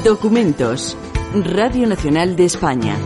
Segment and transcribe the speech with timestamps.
[0.00, 0.96] Documentos.
[1.34, 2.96] Radio Nacional de España.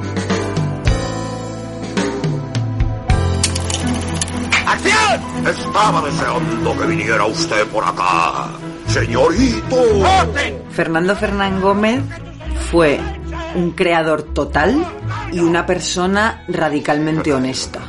[4.67, 5.47] ¡Acción!
[5.47, 8.51] Estaba deseando que viniera usted por acá.
[8.87, 9.77] Señorito.
[10.71, 12.03] Fernando Fernán Gómez
[12.71, 13.01] fue
[13.57, 14.87] un creador total
[15.33, 17.81] y una persona radicalmente honesta.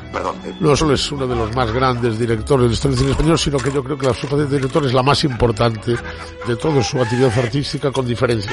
[0.60, 3.40] No solo es uno de los más grandes directores de la historia del cine español,
[3.40, 5.96] sino que yo creo que la sopa de director es la más importante
[6.48, 8.52] de toda su actividad artística con diferencia.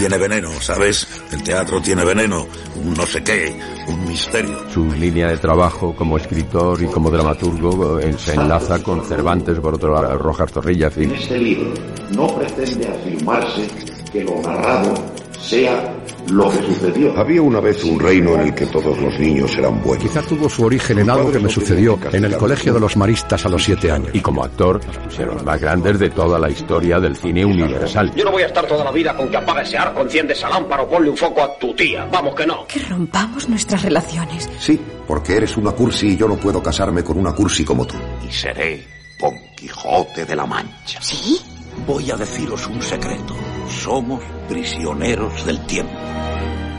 [0.00, 1.06] Tiene veneno, ¿sabes?
[1.30, 2.46] El teatro tiene veneno,
[2.82, 3.54] un no sé qué,
[3.86, 4.58] un misterio.
[4.72, 9.74] Su línea de trabajo como escritor y como dramaturgo eh, se enlaza con Cervantes, por
[9.74, 11.74] otro lado, Rojas Torrilla, en En este libro
[12.16, 13.68] no pretende afirmarse
[14.10, 14.94] que lo narrado
[15.38, 15.94] sea
[16.30, 17.18] lo que sucedió.
[17.18, 20.04] Había una vez un reino en el que todos los niños eran buenos.
[20.04, 23.44] Quizá tuvo su origen en algo que me sucedió en el colegio de los maristas
[23.46, 24.10] a los siete años.
[24.12, 24.80] Y como actor,
[25.16, 28.12] de los más grandes de toda la historia del cine universal.
[28.14, 30.48] Yo no voy a estar toda la vida con que apague ese arco, enciende esa
[30.48, 32.06] lámpara o ponle un foco a tu tía.
[32.10, 32.66] Vamos que no.
[32.66, 34.48] Que rompamos nuestras relaciones.
[34.58, 37.96] Sí, porque eres una cursi y yo no puedo casarme con una cursi como tú.
[38.26, 38.86] Y seré
[39.20, 41.00] Don Quijote de la Mancha.
[41.00, 41.38] ¿Sí?
[41.86, 43.34] Voy a deciros un secreto.
[43.68, 45.92] Somos prisioneros del tiempo.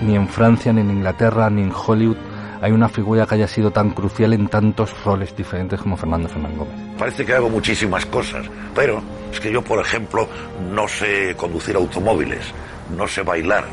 [0.02, 2.18] Ni en Francia, ni en Inglaterra, ni en Hollywood
[2.62, 6.56] hay una figura que haya sido tan crucial en tantos roles diferentes como Fernando Fernán
[6.56, 6.76] Gómez.
[6.98, 9.02] Parece que hago muchísimas cosas, pero
[9.32, 10.28] es que yo, por ejemplo,
[10.72, 12.54] no sé conducir automóviles,
[12.96, 13.66] no sé bailar,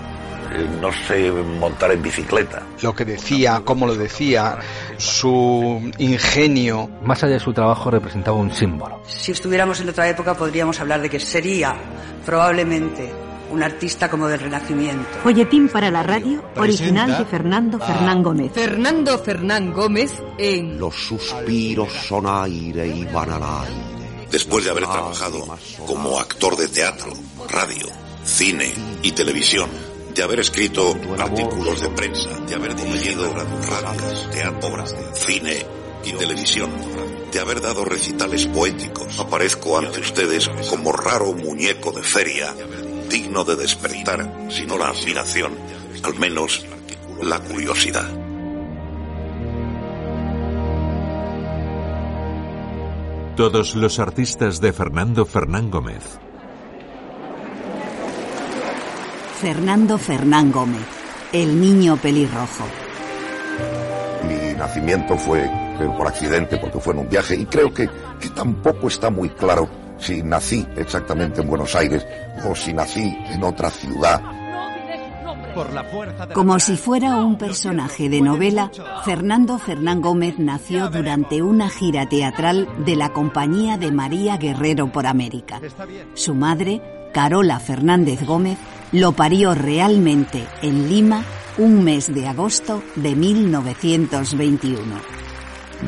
[0.80, 2.62] no sé montar en bicicleta.
[2.82, 4.58] Lo que decía, cómo lo decía,
[4.96, 6.88] su ingenio.
[7.02, 9.00] Más allá de su trabajo representaba un símbolo.
[9.06, 11.74] Si estuviéramos en otra época podríamos hablar de que sería
[12.24, 13.12] probablemente
[13.50, 15.08] un artista como del Renacimiento.
[15.22, 18.52] Folletín para la radio, original de Fernando Fernán Gómez.
[18.52, 24.28] Fernando Fernán Gómez en Los suspiros son aire y van al aire.
[24.30, 25.46] Después de haber trabajado
[25.86, 27.12] como actor de teatro,
[27.50, 27.86] radio,
[28.24, 29.70] cine y televisión,
[30.18, 35.64] de haber escrito artículos de prensa, de haber dirigido radios, teatro, obras, cine
[36.04, 36.72] y televisión,
[37.30, 42.52] de haber dado recitales poéticos, aparezco ante ustedes como raro muñeco de feria,
[43.08, 45.52] digno de despertar, si no la admiración,
[46.02, 46.66] al menos
[47.22, 48.10] la curiosidad.
[53.36, 56.18] Todos los artistas de Fernando Fernán Gómez.
[59.40, 60.82] Fernando Fernán Gómez,
[61.32, 62.64] el niño pelirrojo.
[64.26, 67.88] Mi nacimiento fue creo, por accidente porque fue en un viaje y creo que,
[68.20, 72.04] que tampoco está muy claro si nací exactamente en Buenos Aires
[72.44, 74.20] o si nací en otra ciudad.
[76.34, 78.72] Como si fuera un personaje de novela,
[79.04, 85.06] Fernando Fernán Gómez nació durante una gira teatral de la Compañía de María Guerrero por
[85.06, 85.60] América.
[86.14, 86.82] Su madre,
[87.12, 88.58] Carola Fernández Gómez,
[88.92, 91.22] lo parió realmente en Lima
[91.58, 94.78] un mes de agosto de 1921.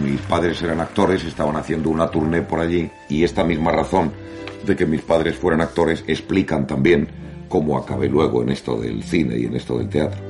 [0.05, 4.13] Mis padres eran actores, estaban haciendo una tournée por allí y esta misma razón
[4.65, 7.09] de que mis padres fueran actores explican también
[7.49, 10.30] cómo acabé luego en esto del cine y en esto del teatro.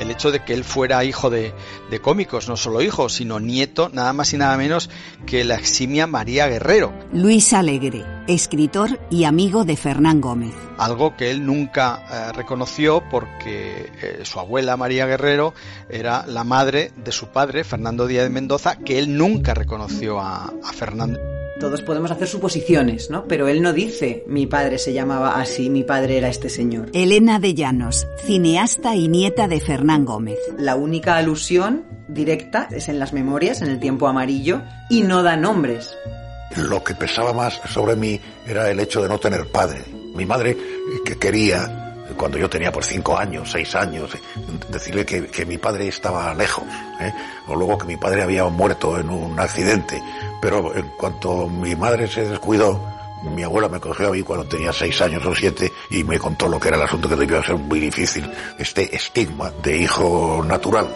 [0.00, 1.54] El hecho de que él fuera hijo de,
[1.90, 4.90] de cómicos, no solo hijo, sino nieto, nada más y nada menos
[5.26, 6.92] que la eximia María Guerrero.
[7.12, 10.54] Luis Alegre, escritor y amigo de Fernán Gómez.
[10.78, 15.54] Algo que él nunca eh, reconoció porque eh, su abuela María Guerrero
[15.88, 20.44] era la madre de su padre, Fernando Díaz de Mendoza, que él nunca reconoció a,
[20.44, 21.33] a Fernando.
[21.60, 23.26] Todos podemos hacer suposiciones, ¿no?
[23.28, 26.90] Pero él no dice mi padre se llamaba así, mi padre era este señor.
[26.92, 30.38] Elena de Llanos, cineasta y nieta de Fernán Gómez.
[30.58, 35.36] La única alusión directa es en las memorias, en el tiempo amarillo, y no da
[35.36, 35.94] nombres.
[36.56, 39.82] Lo que pesaba más sobre mí era el hecho de no tener padre.
[40.14, 40.56] Mi madre,
[41.04, 41.83] que quería,
[42.14, 44.10] cuando yo tenía por cinco años, seis años,
[44.68, 46.64] decirle que, que mi padre estaba lejos,
[47.00, 47.12] ¿eh?
[47.46, 50.02] o luego que mi padre había muerto en un accidente.
[50.40, 52.80] Pero en cuanto mi madre se descuidó,
[53.24, 56.48] mi abuela me cogió a mí cuando tenía seis años o siete y me contó
[56.48, 60.88] lo que era el asunto que debía ser muy difícil, este estigma de hijo natural.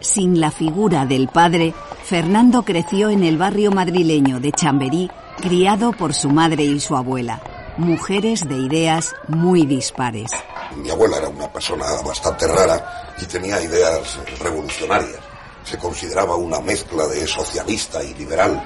[0.00, 1.72] Sin la figura del padre,
[2.04, 5.10] Fernando creció en el barrio madrileño de Chamberí,
[5.40, 7.40] criado por su madre y su abuela,
[7.76, 10.30] mujeres de ideas muy dispares.
[10.76, 15.20] Mi abuela era una persona bastante rara y tenía ideas revolucionarias.
[15.64, 18.62] Se consideraba una mezcla de socialista y liberal.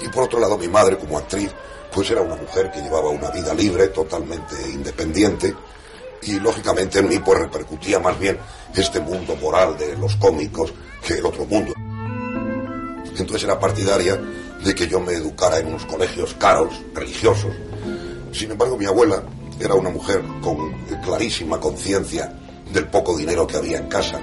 [0.00, 1.50] Y por otro lado, mi madre, como actriz,
[1.94, 5.54] pues era una mujer que llevaba una vida libre, totalmente independiente.
[6.22, 8.38] Y lógicamente en mí pues repercutía más bien
[8.74, 10.72] este mundo moral de los cómicos
[11.06, 11.72] que el otro mundo.
[13.16, 14.20] Entonces era partidaria
[14.64, 17.52] de que yo me educara en unos colegios caros, religiosos.
[18.32, 19.22] Sin embargo, mi abuela
[19.60, 20.72] era una mujer con
[21.04, 22.32] clarísima conciencia
[22.72, 24.20] del poco dinero que había en casa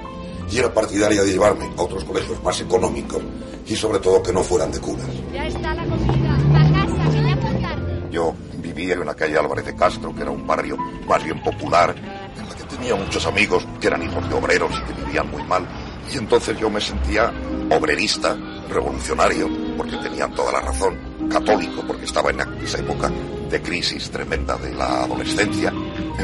[0.50, 3.22] y era partidaria de llevarme a otros colegios más económicos
[3.66, 5.06] y sobre todo que no fueran de curas.
[5.32, 6.38] Ya está la comida.
[6.52, 10.46] Pa' casa, que ya Yo vivía en la calle Álvarez de Castro, que era un
[10.46, 10.76] barrio
[11.06, 11.94] más bien popular,
[12.36, 15.42] en la que tenía muchos amigos que eran hijos de obreros y que vivían muy
[15.44, 15.66] mal.
[16.12, 17.32] Y entonces yo me sentía
[17.70, 18.36] obrerista,
[18.68, 20.98] revolucionario, porque tenían toda la razón,
[21.30, 23.10] católico, porque estaba en esa época
[23.50, 25.72] de crisis tremenda de la adolescencia,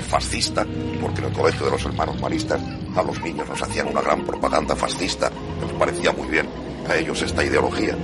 [0.03, 0.67] fascista,
[1.01, 2.61] porque en el colegio de los hermanos maristas
[2.95, 6.49] a los niños nos hacían una gran propaganda fascista, que nos parecía muy bien
[6.89, 7.97] a ellos esta ideología.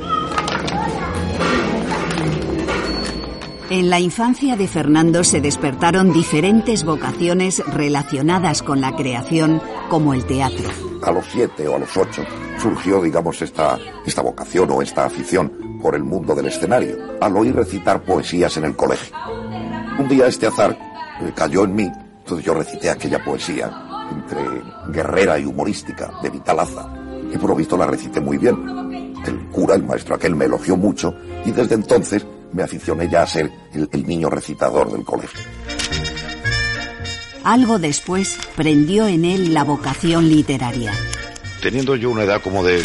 [3.72, 10.26] En la infancia de Fernando se despertaron diferentes vocaciones relacionadas con la creación, como el
[10.26, 10.68] teatro.
[11.02, 12.22] A los siete o a los ocho
[12.58, 17.56] surgió, digamos, esta, esta vocación o esta afición por el mundo del escenario, al oír
[17.56, 19.16] recitar poesías en el colegio.
[19.98, 20.78] Un día este azar
[21.22, 23.70] eh, cayó en mí, entonces yo recité aquella poesía
[24.10, 24.42] entre
[24.88, 26.92] guerrera y humorística de Vitalaza,
[27.32, 29.14] y por lo visto la recité muy bien.
[29.24, 31.14] El cura, el maestro aquel, me elogió mucho
[31.46, 35.40] y desde entonces me aficioné ya a ser el, el niño recitador del colegio.
[37.44, 40.92] Algo después prendió en él la vocación literaria.
[41.60, 42.82] Teniendo yo una edad como de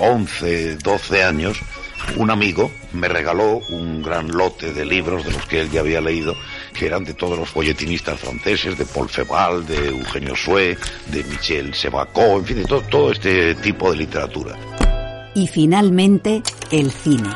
[0.00, 1.60] 11, 12 años,
[2.16, 6.00] un amigo me regaló un gran lote de libros de los que él ya había
[6.00, 6.34] leído,
[6.72, 10.78] que eran de todos los folletinistas franceses, de Paul Feval, de Eugenio Sue,
[11.10, 14.56] de Michel Sebacot, en fin, de todo, todo este tipo de literatura.
[15.34, 17.28] Y finalmente, el cine.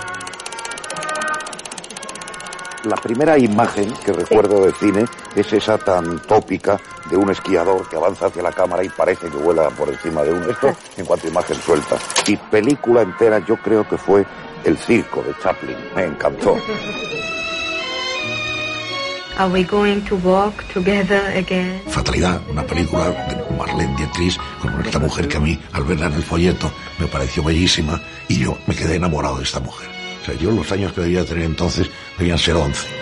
[2.85, 5.05] La primera imagen que recuerdo del cine
[5.35, 6.81] es esa tan tópica
[7.11, 10.33] de un esquiador que avanza hacia la cámara y parece que vuela por encima de
[10.33, 11.97] un esto en cuanto a imagen suelta.
[12.27, 14.25] Y película entera yo creo que fue
[14.65, 15.77] El circo de Chaplin.
[15.95, 16.57] Me encantó.
[19.37, 21.83] Are we going to walk together again?
[21.87, 26.15] Fatalidad, una película de Marlene Dietrich con esta mujer que a mí, al verla en
[26.15, 30.00] el folleto, me pareció bellísima y yo me quedé enamorado de esta mujer.
[30.21, 31.89] O sea, yo los años que debía tener entonces
[32.19, 33.01] debían ser 11.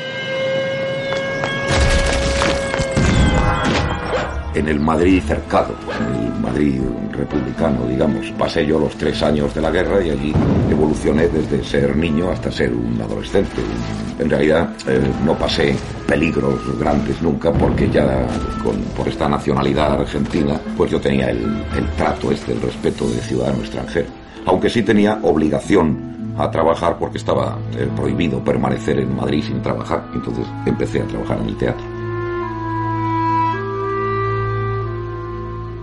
[4.59, 6.81] en el Madrid cercado, en el Madrid
[7.13, 8.27] republicano, digamos.
[8.37, 10.35] Pasé yo los tres años de la guerra y allí
[10.69, 13.63] evolucioné desde ser niño hasta ser un adolescente.
[14.19, 15.77] En realidad eh, no pasé
[16.07, 18.27] peligros grandes nunca porque ya
[18.63, 21.45] con, por esta nacionalidad argentina, pues yo tenía el,
[21.77, 24.09] el trato este, el respeto de ciudadano extranjero.
[24.47, 30.09] Aunque sí tenía obligación a trabajar porque estaba eh, prohibido permanecer en Madrid sin trabajar.
[30.15, 31.85] Entonces empecé a trabajar en el teatro.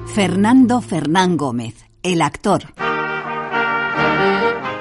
[0.07, 2.63] Fernando Fernán Gómez, el actor.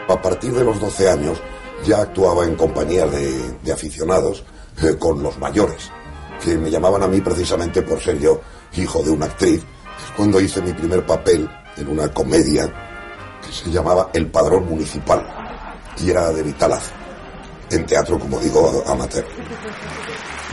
[0.09, 1.43] A partir de los 12 años
[1.85, 4.45] ya actuaba en compañía de, de aficionados
[4.81, 5.91] eh, con los mayores,
[6.43, 8.41] que me llamaban a mí precisamente por ser yo
[8.77, 9.61] hijo de una actriz.
[9.61, 12.73] Es cuando hice mi primer papel en una comedia
[13.45, 15.45] que se llamaba El Padrón Municipal
[15.99, 16.91] y era de Vitalaz,
[17.71, 19.25] en teatro, como digo, amateur.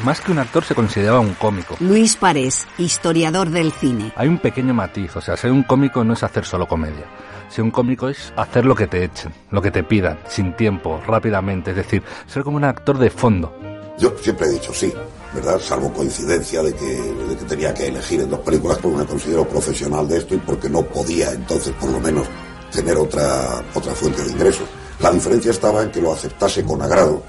[0.03, 1.75] Más que un actor se consideraba un cómico.
[1.79, 4.11] Luis Parés, historiador del cine.
[4.15, 7.05] Hay un pequeño matiz, o sea, ser un cómico no es hacer solo comedia.
[7.49, 11.01] Ser un cómico es hacer lo que te echen, lo que te pidan, sin tiempo,
[11.05, 13.53] rápidamente, es decir, ser como un actor de fondo.
[13.99, 14.91] Yo siempre he dicho sí,
[15.35, 15.59] ¿verdad?
[15.59, 19.47] Salvo coincidencia de que, de que tenía que elegir en dos películas porque me considero
[19.47, 22.27] profesional de esto y porque no podía entonces por lo menos
[22.71, 24.67] tener otra, otra fuente de ingresos.
[25.01, 27.23] La diferencia estaba en que lo aceptase con agrado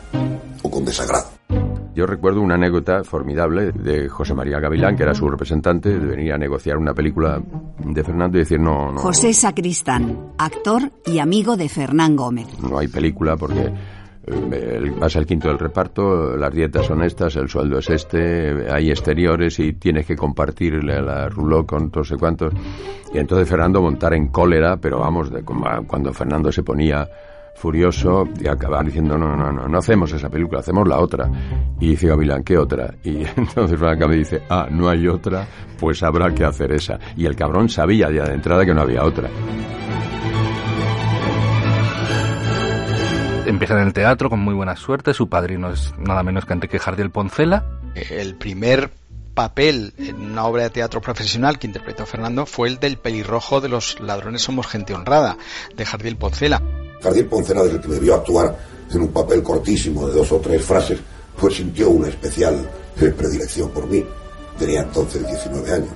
[0.62, 1.28] o con desagrado.
[1.94, 6.32] Yo recuerdo una anécdota formidable de José María Gavilán, que era su representante, de venir
[6.32, 7.42] a negociar una película
[7.84, 8.98] de Fernando y decir no, no.
[8.98, 12.46] José Sacristán, actor y amigo de Fernán Gómez.
[12.60, 13.70] No hay película porque
[14.26, 18.90] eh, vas al quinto del reparto, las dietas son estas, el sueldo es este, hay
[18.90, 22.54] exteriores y tienes que compartir la, la ruló con no sé cuántos.
[23.12, 27.06] Y entonces Fernando montar en cólera, pero vamos, de, cuando Fernando se ponía
[27.54, 31.30] furioso y acabar diciendo no, no, no, no hacemos esa película, hacemos la otra.
[31.80, 32.94] Y dice Gavilán, ¿qué otra?
[33.04, 35.46] Y entonces Franca me dice, ah, no hay otra,
[35.78, 36.98] pues habrá que hacer esa.
[37.16, 39.28] Y el cabrón sabía ya de entrada que no había otra.
[43.46, 46.78] Empieza en el teatro con muy buena suerte, su padrino es nada menos que Enrique
[46.78, 47.64] Jardiel Poncela.
[47.94, 48.90] El primer
[49.32, 53.68] papel en una obra de teatro profesional que interpretó Fernando fue el del pelirrojo de
[53.68, 55.36] los ladrones somos gente honrada,
[55.74, 56.62] de Jardiel Poncela.
[57.02, 58.56] Jardiel Poncela, desde que me vio actuar
[58.90, 61.00] en un papel cortísimo de dos o tres frases,
[61.38, 62.68] pues sintió una especial
[63.00, 64.04] eh, predilección por mí.
[64.58, 65.94] Tenía entonces 19 años.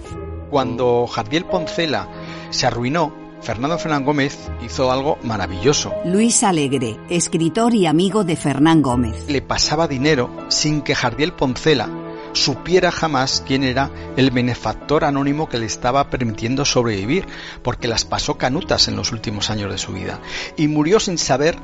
[0.51, 2.09] Cuando Jardiel Poncela
[2.51, 5.93] se arruinó, Fernando Fernán Gómez hizo algo maravilloso.
[6.05, 9.29] Luis Alegre, escritor y amigo de Fernán Gómez.
[9.29, 12.06] Le pasaba dinero sin que Jardiel Poncela
[12.37, 17.27] supiera jamás quién era el benefactor anónimo que le estaba permitiendo sobrevivir,
[17.63, 20.21] porque las pasó canutas en los últimos años de su vida.
[20.57, 21.57] Y murió sin saber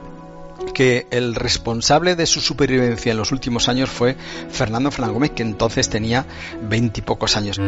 [0.75, 4.17] que el responsable de su supervivencia en los últimos años fue
[4.51, 6.27] Fernando Fernán Gómez, que entonces tenía
[6.63, 7.59] veintipocos años.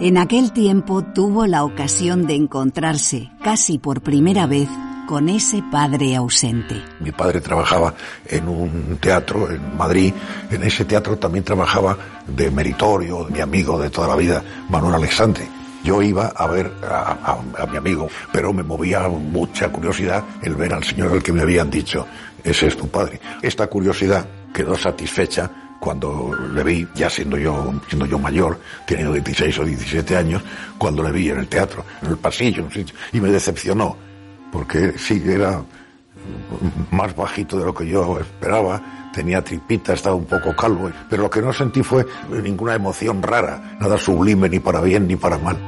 [0.00, 4.68] En aquel tiempo tuvo la ocasión de encontrarse, casi por primera vez,
[5.06, 6.82] con ese padre ausente.
[7.00, 7.94] Mi padre trabajaba
[8.26, 10.12] en un teatro en Madrid.
[10.50, 11.96] En ese teatro también trabajaba
[12.26, 15.46] de meritorio, mi amigo de toda la vida, Manuel Alexandre.
[15.82, 20.82] Yo iba a ver a, mi amigo, pero me movía mucha curiosidad el ver al
[20.82, 22.06] señor al que me habían dicho,
[22.42, 23.20] ese es tu padre.
[23.42, 29.58] Esta curiosidad quedó satisfecha cuando le vi, ya siendo yo, siendo yo mayor, teniendo 16
[29.58, 30.42] o 17 años,
[30.78, 32.66] cuando le vi en el teatro, en el pasillo,
[33.12, 33.94] y me decepcionó
[34.54, 35.62] porque sí, era
[36.92, 41.30] más bajito de lo que yo esperaba, tenía tripita, estaba un poco calvo, pero lo
[41.30, 45.58] que no sentí fue ninguna emoción rara, nada sublime ni para bien ni para mal.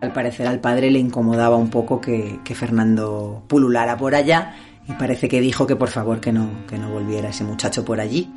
[0.00, 4.56] Al parecer al padre le incomodaba un poco que, que Fernando pululara por allá
[4.88, 8.00] y parece que dijo que por favor que no, que no volviera ese muchacho por
[8.00, 8.28] allí.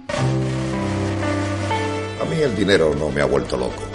[2.22, 3.92] A mí el dinero no me ha vuelto loco.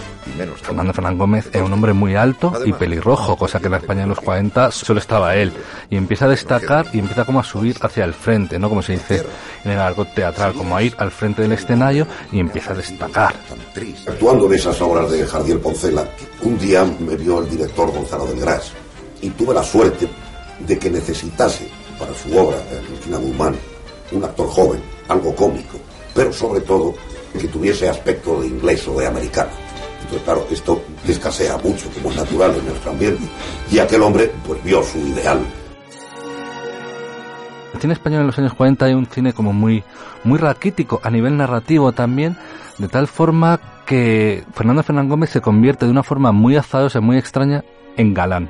[0.63, 4.03] Fernando Fernán Gómez es un hombre muy alto y pelirrojo, cosa que en la España
[4.03, 5.53] de los 40 solo estaba él.
[5.91, 8.69] Y empieza a destacar y empieza como a subir hacia el frente, ¿no?
[8.69, 9.25] Como se dice
[9.65, 13.35] en el argot teatral, como a ir al frente del escenario y empieza a destacar.
[14.07, 16.09] Actuando en esas obras de Jardiel Poncela,
[16.43, 18.73] un día me vio el director Gonzalo del Gras
[19.21, 20.09] y tuve la suerte
[20.61, 21.69] de que necesitase
[21.99, 22.57] para su obra,
[22.87, 23.57] Cristina Guzmán,
[24.13, 25.79] un actor joven, algo cómico,
[26.15, 26.95] pero sobre todo
[27.39, 29.51] que tuviese aspecto de inglés o de americano.
[30.09, 33.23] Entonces, claro, esto escasea mucho, como es natural en nuestro ambiente.
[33.71, 35.39] Y aquel hombre, pues vio su ideal.
[37.75, 39.85] El cine español en los años 40 hay un cine como muy,
[40.25, 42.39] muy raquítico, a nivel narrativo también,
[42.79, 47.19] de tal forma que Fernando Fernán Gómez se convierte de una forma muy azadosa, muy
[47.19, 47.63] extraña,
[47.99, 48.49] en galán.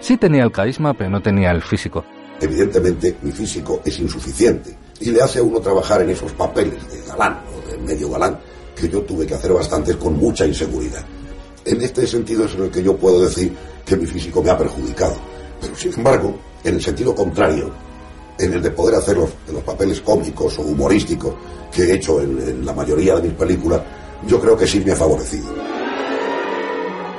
[0.00, 2.02] Sí tenía el carisma, pero no tenía el físico.
[2.40, 7.06] Evidentemente, mi físico es insuficiente y le hace a uno trabajar en esos papeles de
[7.06, 8.38] galán o de medio galán
[8.78, 11.04] que yo tuve que hacer bastantes con mucha inseguridad.
[11.64, 13.54] En este sentido es en el que yo puedo decir
[13.84, 15.16] que mi físico me ha perjudicado.
[15.60, 17.70] Pero sin embargo, en el sentido contrario,
[18.38, 21.34] en el de poder hacer los, los papeles cómicos o humorísticos
[21.72, 23.82] que he hecho en, en la mayoría de mis películas,
[24.26, 25.48] yo creo que sí me ha favorecido.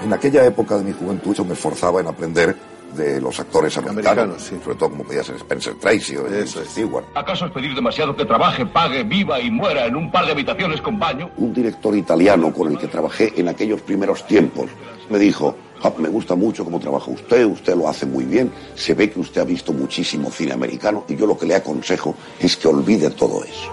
[0.03, 2.55] En aquella época de mi juventud yo me esforzaba en aprender
[2.96, 7.05] de los actores americanos, sobre todo como podía ser Spencer Tracy o Eso Stewart.
[7.15, 10.81] ¿Acaso es pedir demasiado que trabaje, pague, viva y muera en un par de habitaciones
[10.81, 11.29] con baño?
[11.38, 14.65] Un director italiano con el que trabajé en aquellos primeros tiempos
[15.10, 18.93] me dijo, "Ah, me gusta mucho cómo trabaja usted, usted lo hace muy bien, se
[18.93, 22.58] ve que usted ha visto muchísimo cine americano y yo lo que le aconsejo es
[22.58, 23.72] que olvide todo eso,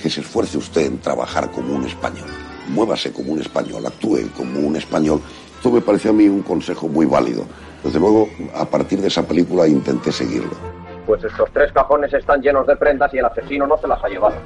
[0.00, 2.28] que se esfuerce usted en trabajar como un español,
[2.68, 5.20] muévase como un español, actúe como un español.
[5.56, 7.46] Esto me pareció a mí un consejo muy válido.
[7.84, 10.52] Desde luego, a partir de esa película intenté seguirlo.
[11.06, 14.08] Pues estos tres cajones están llenos de prendas y el asesino no se las ha
[14.08, 14.36] llevado.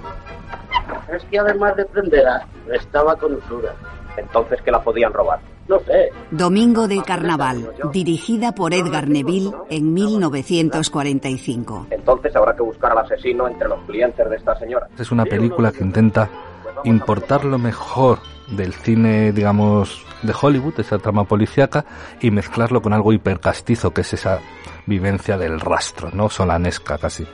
[1.14, 2.42] Es que además de prenderas,
[2.72, 3.72] estaba con usura.
[4.16, 5.38] Entonces, ¿qué la podían robar?
[5.68, 6.10] No sé.
[6.30, 11.86] Domingo de Carnaval, dirigida por Edgar Neville en 1945.
[11.90, 14.88] Entonces habrá que buscar al asesino entre los clientes de esta señora.
[14.98, 16.28] Es una película que intenta
[16.84, 18.18] importar lo mejor
[18.50, 21.84] del cine, digamos, de Hollywood, esa trama policíaca,
[22.20, 24.40] y mezclarlo con algo hipercastizo, que es esa
[24.86, 26.28] vivencia del rastro, ¿no?
[26.28, 27.26] Solanesca casi.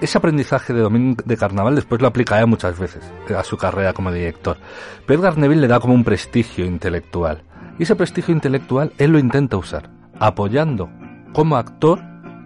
[0.00, 4.12] Ese aprendizaje de Domingo de Carnaval después lo aplicará muchas veces a su carrera como
[4.12, 4.58] director.
[5.06, 7.42] Pero Edgar Neville le da como un prestigio intelectual.
[7.78, 9.88] Y ese prestigio intelectual él lo intenta usar,
[10.18, 10.90] apoyando
[11.32, 12.00] como actor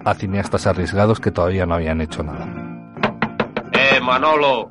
[0.04, 2.46] a cineastas arriesgados que todavía no habían hecho nada.
[3.72, 4.70] Eh, Manolo,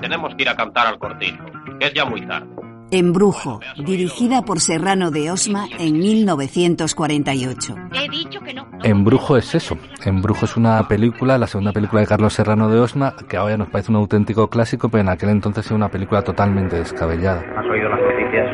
[0.00, 1.44] tenemos que ir a cantar al cortijo,
[1.80, 2.48] es ya muy tarde.
[2.92, 7.76] Embrujo, dirigida por Serrano de Osma en 1948.
[7.92, 8.66] He dicho que no.
[8.82, 9.78] Embrujo es eso.
[10.04, 13.68] Embrujo es una película, la segunda película de Carlos Serrano de Osma, que ahora nos
[13.68, 17.44] parece un auténtico clásico, pero en aquel entonces era una película totalmente descabellada.
[17.56, 18.46] ¿Has oído las noticias?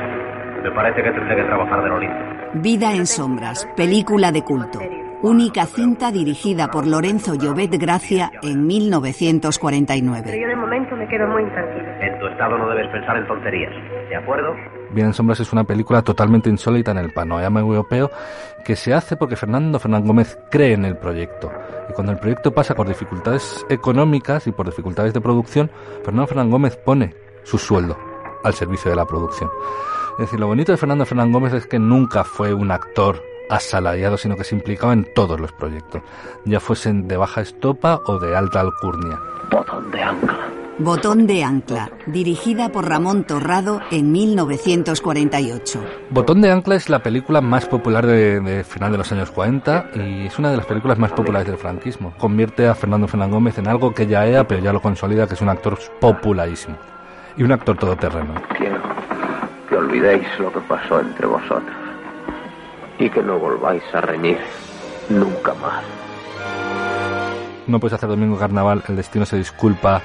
[0.63, 2.51] Me parece que tendré que trabajar de Lolita.
[2.57, 4.81] Vida en sombras, película de culto.
[5.27, 10.23] Única cinta dirigida por Lorenzo Llobet Gracia en 1949.
[10.25, 12.07] Pero yo de momento me quedo muy intranquila.
[12.07, 13.73] En tu estado no debes pensar en tonterías,
[14.09, 14.55] ¿de acuerdo?
[14.93, 18.09] Bien en Sombras es una película totalmente insólita en el panorama europeo
[18.65, 21.51] que se hace porque Fernando Fernán Gómez cree en el proyecto.
[21.91, 25.73] Y cuando el proyecto pasa por dificultades económicas y por dificultades de producción,
[26.05, 27.99] Fernando Fernán Gómez pone su sueldo
[28.45, 29.51] al servicio de la producción.
[30.13, 34.17] Es decir, lo bonito de Fernando Fernán Gómez es que nunca fue un actor asalariado,
[34.17, 36.03] sino que se implicaba en todos los proyectos,
[36.45, 39.21] ya fuesen de baja estopa o de alta alcurnia.
[39.51, 40.39] Botón de ancla.
[40.79, 45.83] Botón de ancla, dirigida por Ramón Torrado en 1948.
[46.11, 49.91] Botón de ancla es la película más popular de, de, final de los años 40
[49.95, 52.13] y es una de las películas más populares del franquismo.
[52.19, 55.35] Convierte a Fernando Fernán Gómez en algo que ya era, pero ya lo consolida, que
[55.35, 56.77] es un actor popularísimo
[57.39, 58.35] y un actor todoterreno.
[58.59, 58.83] Quiero
[59.71, 61.86] que olvidéis lo que pasó entre vosotros
[62.99, 64.39] y que no volváis a reñir
[65.09, 65.85] nunca más.
[67.67, 70.01] No puedes hacer Domingo Carnaval, el destino se disculpa,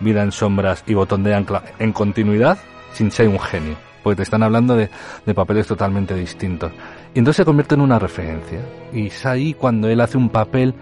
[0.00, 2.58] vida en sombras y botón de ancla en continuidad
[2.92, 3.76] sin ser un genio.
[4.02, 4.88] Porque te están hablando de,
[5.26, 6.72] de papeles totalmente distintos.
[7.14, 8.60] Y entonces se convierte en una referencia.
[8.92, 10.74] Y es ahí cuando él hace un papel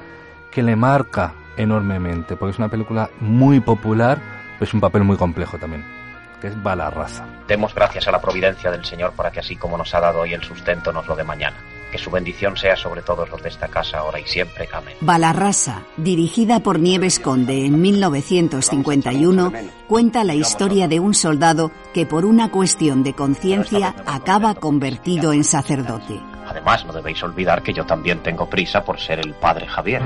[0.52, 2.36] que le marca enormemente.
[2.36, 4.18] Porque es una película muy popular,
[4.54, 5.97] pero es un papel muy complejo también.
[6.40, 7.26] Que es Balarraza.
[7.48, 10.34] Demos gracias a la providencia del Señor para que así como nos ha dado hoy
[10.34, 11.56] el sustento nos lo dé mañana.
[11.90, 14.68] Que su bendición sea sobre todos los de esta casa ahora y siempre.
[14.72, 14.94] Amén.
[15.00, 19.52] Balarrasa, dirigida por Nieves Conde en 1951,
[19.88, 25.44] cuenta la historia de un soldado que por una cuestión de conciencia acaba convertido en
[25.44, 26.20] sacerdote.
[26.46, 30.02] Además, no debéis olvidar que yo también tengo prisa por ser el padre Javier.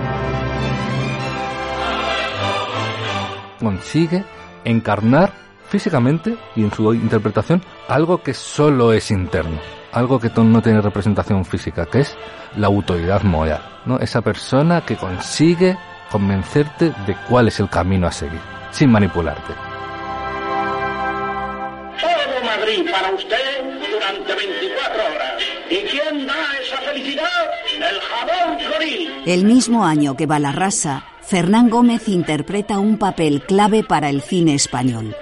[3.59, 4.25] Consigue
[4.65, 5.33] encarnar
[5.73, 9.59] físicamente y en su interpretación algo que solo es interno
[9.93, 12.17] algo que no tiene representación física, que es
[12.57, 13.99] la autoridad moral, ¿no?
[13.99, 15.77] Esa persona que consigue
[16.11, 19.53] convencerte de cuál es el camino a seguir, sin manipularte.
[22.01, 25.43] Todo Madrid para usted durante 24 horas.
[25.71, 27.51] ¿Y quién da esa felicidad?
[27.77, 29.23] El jabón Floril.
[29.27, 35.15] El mismo año que Balarrasa, Fernán Gómez interpreta un papel clave para el cine español.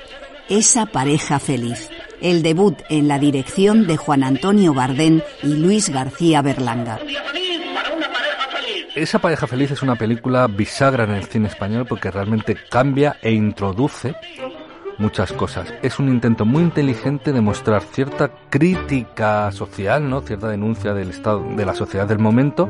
[0.50, 1.88] Esa pareja feliz
[2.20, 6.98] el debut en la dirección de Juan Antonio Bardén y Luis García Berlanga.
[8.96, 13.30] Esa pareja feliz es una película bisagra en el cine español porque realmente cambia e
[13.30, 14.14] introduce
[14.98, 15.72] muchas cosas.
[15.82, 20.20] Es un intento muy inteligente de mostrar cierta crítica social, ¿no?
[20.20, 22.68] cierta denuncia del estado de la sociedad del momento,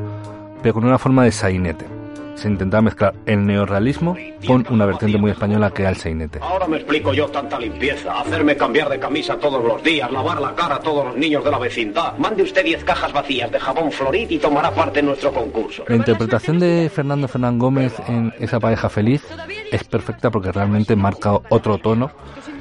[0.62, 1.99] pero con una forma de sainete
[2.40, 6.38] se intentaba mezclar el neorrealismo con una vertiente muy española que era el sainete.
[6.40, 10.54] Ahora me explico yo tanta limpieza, hacerme cambiar de camisa todos los días, lavar la
[10.54, 12.16] cara a todos los niños de la vecindad.
[12.16, 15.84] Mande usted 10 cajas vacías de jabón Florid y tomará parte en nuestro concurso.
[15.86, 19.22] La interpretación de Fernando Fernán Gómez en esa pareja feliz
[19.70, 22.10] es perfecta porque realmente marca otro tono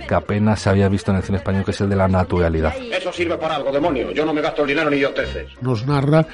[0.10, 2.74] que apenas se había visto en el cine español, que es el de la naturalidad.
[2.92, 4.10] Eso sirve para algo, demonio.
[4.10, 5.52] Yo no me gasto el dinero ni idioteces.
[5.62, 6.26] Nos narra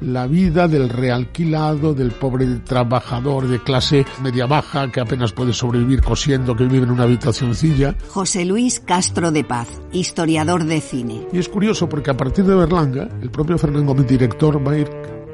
[0.00, 6.00] la vida del realquilado, del pobre trabajador de clase media baja que apenas puede sobrevivir
[6.00, 7.96] cosiendo, que vive en una habitacioncilla.
[8.06, 11.26] José Luis Castro de Paz, historiador de cine.
[11.32, 14.78] Y es curioso porque a partir de Berlanga, el propio Fernando Gómez, director, va a
[14.78, 14.88] ir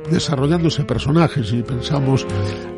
[0.09, 2.27] desarrollándose personajes y pensamos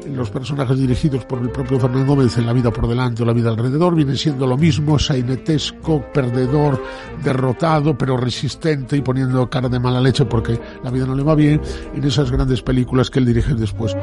[0.05, 3.27] en los personajes dirigidos por el propio Fernando Gómez en La vida por delante o
[3.27, 6.83] La vida alrededor, viene siendo lo mismo, sainetesco, perdedor,
[7.23, 11.35] derrotado, pero resistente y poniendo cara de mala leche porque la vida no le va
[11.35, 11.61] bien
[11.95, 13.97] en esas grandes películas que él dirige después.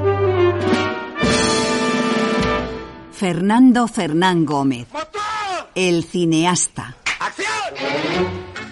[3.12, 4.88] Fernando Fernán Gómez,
[5.76, 6.96] el cineasta.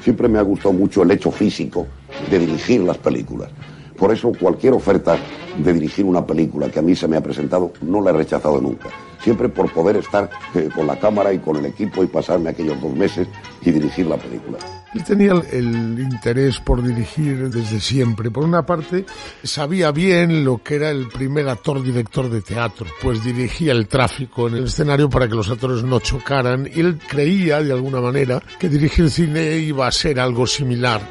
[0.02, 1.86] Siempre me ha gustado mucho el hecho físico
[2.32, 3.50] de dirigir las películas.
[3.98, 5.18] Por eso cualquier oferta
[5.58, 8.62] de dirigir una película que a mí se me ha presentado no la he rechazado
[8.62, 8.90] nunca.
[9.24, 12.80] Siempre por poder estar eh, con la cámara y con el equipo y pasarme aquellos
[12.80, 13.28] dos meses
[13.64, 14.60] y dirigir la película.
[14.94, 18.32] Él tenía el interés por dirigir desde siempre.
[18.32, 19.06] Por una parte,
[19.44, 24.56] sabía bien lo que era el primer actor-director de teatro, pues dirigía el tráfico en
[24.56, 28.70] el escenario para que los actores no chocaran y él creía, de alguna manera, que
[28.70, 31.02] dirigir cine iba a ser algo similar.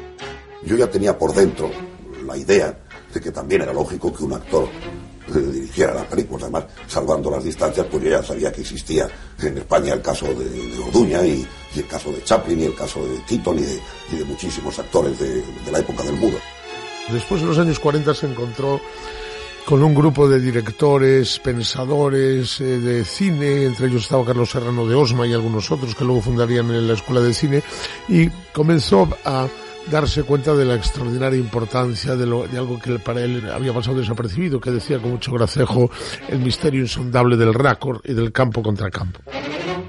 [0.65, 1.69] Yo ya tenía por dentro
[2.27, 2.77] la idea
[3.13, 4.67] de que también era lógico que un actor
[5.27, 6.43] eh, dirigiera las películas.
[6.43, 9.07] Además, salvando las distancias, pues ya sabía que existía
[9.41, 13.05] en España el caso de, de Orduña y, el caso de Chaplin y el caso
[13.05, 13.79] de Keaton y de,
[14.17, 16.37] de muchísimos actores de, de, la época del mudo.
[17.11, 18.81] Después, en los años 40, se encontró
[19.67, 24.95] con un grupo de directores, pensadores eh, de cine, entre ellos estaba Carlos Serrano de
[24.95, 27.61] Osma y algunos otros que luego fundarían la Escuela de Cine,
[28.07, 29.45] y comenzó a
[29.91, 33.97] darse cuenta de la extraordinaria importancia de, lo, de algo que para él había pasado
[33.97, 35.89] desapercibido, que decía con mucho gracejo
[36.27, 39.19] el misterio insondable del récord y del campo contra campo.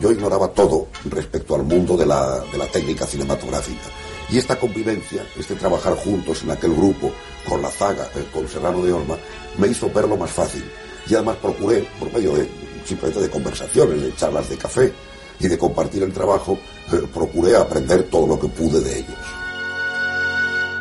[0.01, 3.89] Yo ignoraba todo respecto al mundo de la, de la técnica cinematográfica.
[4.31, 7.11] Y esta convivencia, este trabajar juntos en aquel grupo,
[7.49, 9.17] con la zaga, eh, con Serrano de Olma,
[9.57, 10.65] me hizo verlo más fácil.
[11.09, 12.49] Y además procuré, por medio de
[12.85, 14.93] simplemente de conversaciones, de charlas de café
[15.41, 16.59] y de compartir el trabajo,
[16.93, 19.38] eh, procuré aprender todo lo que pude de ellos.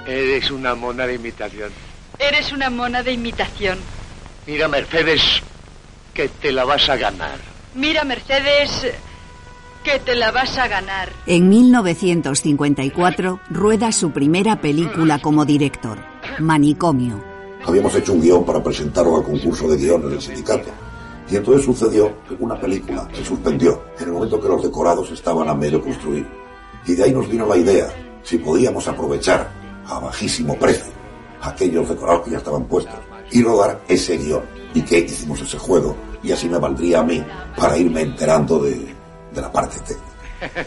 [0.08, 1.70] Eres una mona de imitación.
[2.18, 3.78] Eres una mona de imitación.
[4.46, 5.22] Mira, Mercedes,
[6.14, 7.38] que te la vas a ganar.
[7.76, 8.88] Mira, Mercedes,
[9.84, 11.10] que te la vas a ganar.
[11.26, 15.98] En 1954 rueda su primera película como director,
[16.40, 17.22] Manicomio.
[17.66, 20.70] Habíamos hecho un guion para presentarlo al concurso de guion en el sindicato.
[21.30, 25.50] Y entonces sucedió que una película se suspendió en el momento que los decorados estaban
[25.50, 26.26] a medio construir.
[26.86, 27.90] Y de ahí nos vino la idea,
[28.24, 29.57] si podíamos aprovechar
[29.88, 30.98] a bajísimo precio
[31.42, 32.96] aquellos decorados que ya estaban puestos
[33.32, 34.44] y rodar ese guion.
[34.74, 37.24] Y que hicimos ese juego y así me valdría a mí
[37.56, 38.94] para irme enterando de,
[39.34, 40.66] de la parte técnica.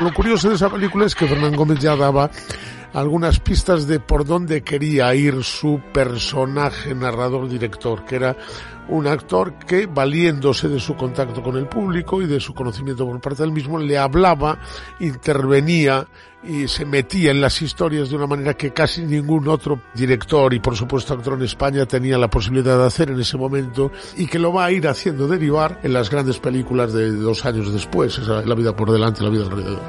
[0.00, 2.30] Lo curioso de esa película es que Fernán Gómez ya daba
[2.92, 8.36] algunas pistas de por dónde quería ir su personaje narrador-director, que era
[8.88, 13.20] un actor que, valiéndose de su contacto con el público y de su conocimiento por
[13.20, 14.58] parte del mismo, le hablaba,
[15.00, 16.06] intervenía
[16.44, 20.60] y se metía en las historias de una manera que casi ningún otro director y
[20.60, 24.38] por supuesto actor en España tenía la posibilidad de hacer en ese momento y que
[24.38, 28.42] lo va a ir haciendo derivar en las grandes películas de dos años después, esa,
[28.42, 29.82] La vida por delante, La vida alrededor.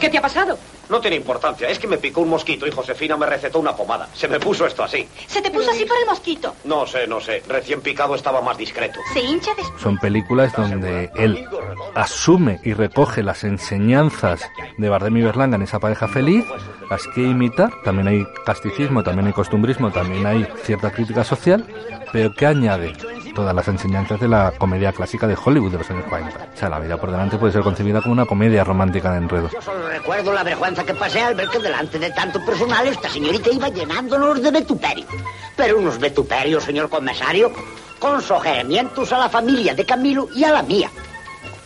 [0.00, 0.58] ¿Qué te ha pasado?
[0.92, 4.10] No tiene importancia, es que me picó un mosquito y Josefina me recetó una pomada.
[4.12, 5.08] Se me puso esto así.
[5.26, 6.54] Se te puso así por el mosquito.
[6.64, 7.42] No sé, no sé.
[7.48, 9.00] Recién picado estaba más discreto.
[9.14, 9.80] Se hincha después.
[9.80, 11.48] Son películas donde él
[11.94, 14.42] asume y recoge las enseñanzas
[14.76, 16.44] de Bardem y Berlanga en esa pareja feliz,
[16.90, 17.70] las que imita.
[17.84, 21.64] También hay casticismo, también hay costumbrismo, también hay cierta crítica social,
[22.12, 22.92] pero que añade
[23.34, 26.48] todas las enseñanzas de la comedia clásica de Hollywood de los años 40.
[26.54, 29.52] O sea, la vida por delante puede ser concebida como una comedia romántica de enredos.
[29.52, 33.08] Yo solo recuerdo la vergüenza que pasé al ver que delante de tanto personal esta
[33.08, 35.08] señorita iba llenándonos de vetuperios.
[35.56, 37.52] Pero unos vetuperios, señor comisario,
[37.98, 40.90] con sugerimientos a la familia de Camilo y a la mía.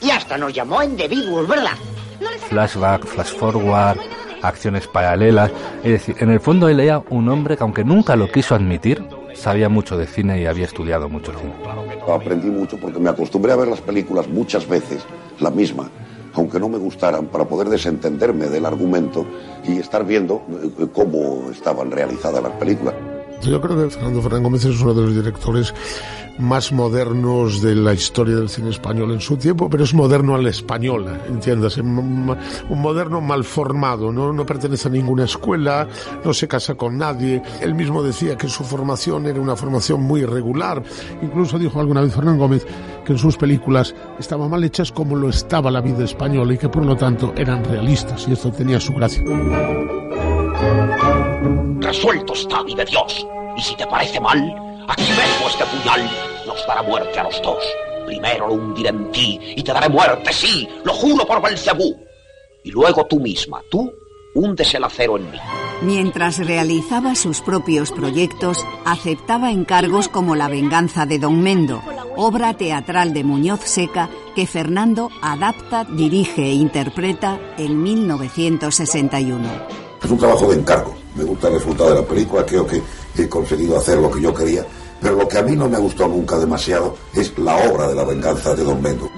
[0.00, 1.72] Y hasta nos llamó individuos, ¿verdad?
[2.48, 3.98] Flashback, flash forward,
[4.42, 5.50] acciones paralelas.
[5.82, 9.02] Es decir, en el fondo él era un hombre que aunque nunca lo quiso admitir,
[9.36, 11.52] sabía mucho de cine y había estudiado mucho cine.
[12.12, 15.04] Aprendí mucho porque me acostumbré a ver las películas muchas veces,
[15.40, 15.90] la misma,
[16.34, 19.26] aunque no me gustaran, para poder desentenderme del argumento
[19.64, 20.42] y estar viendo
[20.78, 22.94] eh, cómo estaban realizadas las películas.
[23.42, 25.72] Yo creo que Fernando Fernández Gómez es uno de los directores
[26.38, 30.38] más modernos de la historia del cine español en su tiempo, pero es moderno a
[30.38, 32.36] la española, entiéndase, un
[32.68, 34.32] moderno mal formado, ¿no?
[34.32, 35.88] no pertenece a ninguna escuela,
[36.24, 37.42] no se casa con nadie.
[37.60, 40.82] Él mismo decía que su formación era una formación muy irregular.
[41.22, 42.66] Incluso dijo alguna vez Fernán Gómez
[43.04, 46.68] que en sus películas estaban mal hechas como lo estaba la vida española y que
[46.68, 49.22] por lo tanto eran realistas y esto tenía su gracia.
[51.80, 53.26] Resuelto está, vive Dios.
[53.56, 54.38] Y si te parece mal,
[54.88, 56.08] aquí mismo este puñal
[56.46, 57.64] nos dará muerte a los dos.
[58.06, 61.96] Primero lo hundiré en ti y te daré muerte, sí, lo juro por Belcebú.
[62.64, 63.92] Y luego tú misma, tú,
[64.34, 65.38] hundes el acero en mí.
[65.82, 71.82] Mientras realizaba sus propios proyectos, aceptaba encargos como La venganza de Don Mendo,
[72.16, 79.85] obra teatral de Muñoz Seca que Fernando adapta, dirige e interpreta en 1961.
[80.06, 80.94] Es un trabajo de encargo.
[81.16, 82.80] Me gusta el resultado de la película, creo que
[83.18, 84.64] he conseguido hacer lo que yo quería,
[85.00, 88.04] pero lo que a mí no me gustó nunca demasiado es la obra de la
[88.04, 89.10] venganza de Don Mendo.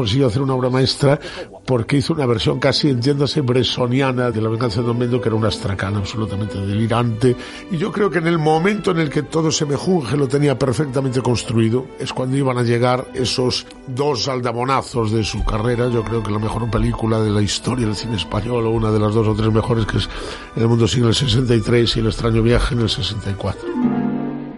[0.00, 1.20] Consiguió hacer una obra maestra
[1.66, 5.36] porque hizo una versión casi, entiéndase, bresoniana de La venganza de Don Mendo, que era
[5.36, 7.36] una astracana absolutamente delirante.
[7.70, 10.58] Y yo creo que en el momento en el que todo se mejunje lo tenía
[10.58, 15.90] perfectamente construido, es cuando iban a llegar esos dos aldamonazos de su carrera.
[15.90, 19.00] Yo creo que la mejor película de la historia del cine español, o una de
[19.00, 20.08] las dos o tres mejores, que es
[20.56, 23.68] El mundo en el 63 y El extraño viaje en el 64.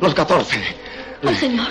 [0.00, 0.56] Los 14.
[1.24, 1.66] Ay, señor.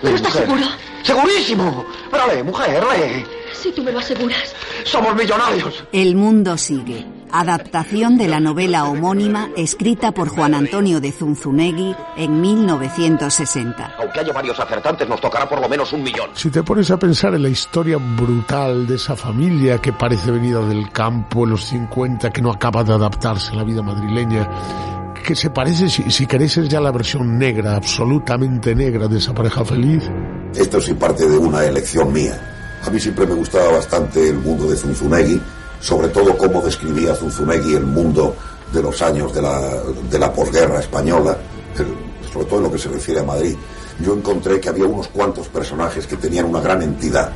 [0.00, 0.48] ¿Pero estás mujer.
[0.48, 0.89] seguro?
[1.02, 1.84] Segurísimo.
[2.12, 3.24] Lee, mujer, lee.
[3.52, 4.54] Si tú me lo aseguras.
[4.84, 5.84] Somos millonarios.
[5.92, 7.06] El mundo sigue.
[7.32, 13.94] Adaptación de la novela homónima escrita por Juan Antonio de Zunzunegui en 1960.
[13.98, 16.30] Aunque haya varios acertantes, nos tocará por lo menos un millón.
[16.34, 20.60] Si te pones a pensar en la historia brutal de esa familia que parece venida
[20.62, 24.48] del campo en los 50, que no acaba de adaptarse a la vida madrileña,
[25.22, 29.32] que se parece, si, si queréis, es ya la versión negra, absolutamente negra de esa
[29.34, 30.02] pareja feliz.
[30.54, 32.38] Esto sí parte de una elección mía.
[32.84, 35.40] A mí siempre me gustaba bastante el mundo de Zunzunegui,
[35.80, 38.34] sobre todo cómo describía Zunzunegui el mundo
[38.72, 41.36] de los años de la, de la posguerra española,
[42.32, 43.56] sobre todo en lo que se refiere a Madrid.
[44.00, 47.32] Yo encontré que había unos cuantos personajes que tenían una gran entidad,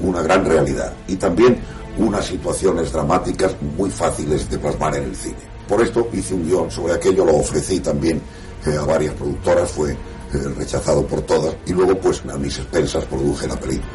[0.00, 1.60] una gran realidad y también
[1.98, 5.57] unas situaciones dramáticas muy fáciles de plasmar en el cine.
[5.68, 8.20] Por esto hice un guion sobre aquello, lo ofrecí también
[8.66, 9.96] eh, a varias productoras, fue eh,
[10.56, 13.92] rechazado por todas y luego pues a mis expensas produje la película.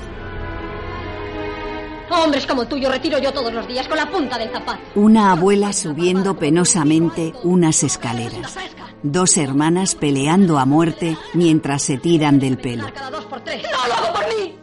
[2.09, 4.81] Hombres como tú yo retiro yo todos los días con la punta del zapato.
[4.95, 8.55] Una abuela subiendo penosamente unas escaleras.
[9.01, 12.85] Dos hermanas peleando a muerte mientras se tiran del pelo.
[12.93, 13.63] Cada dos por tres.
[13.63, 14.55] ¡No lo hago por mí!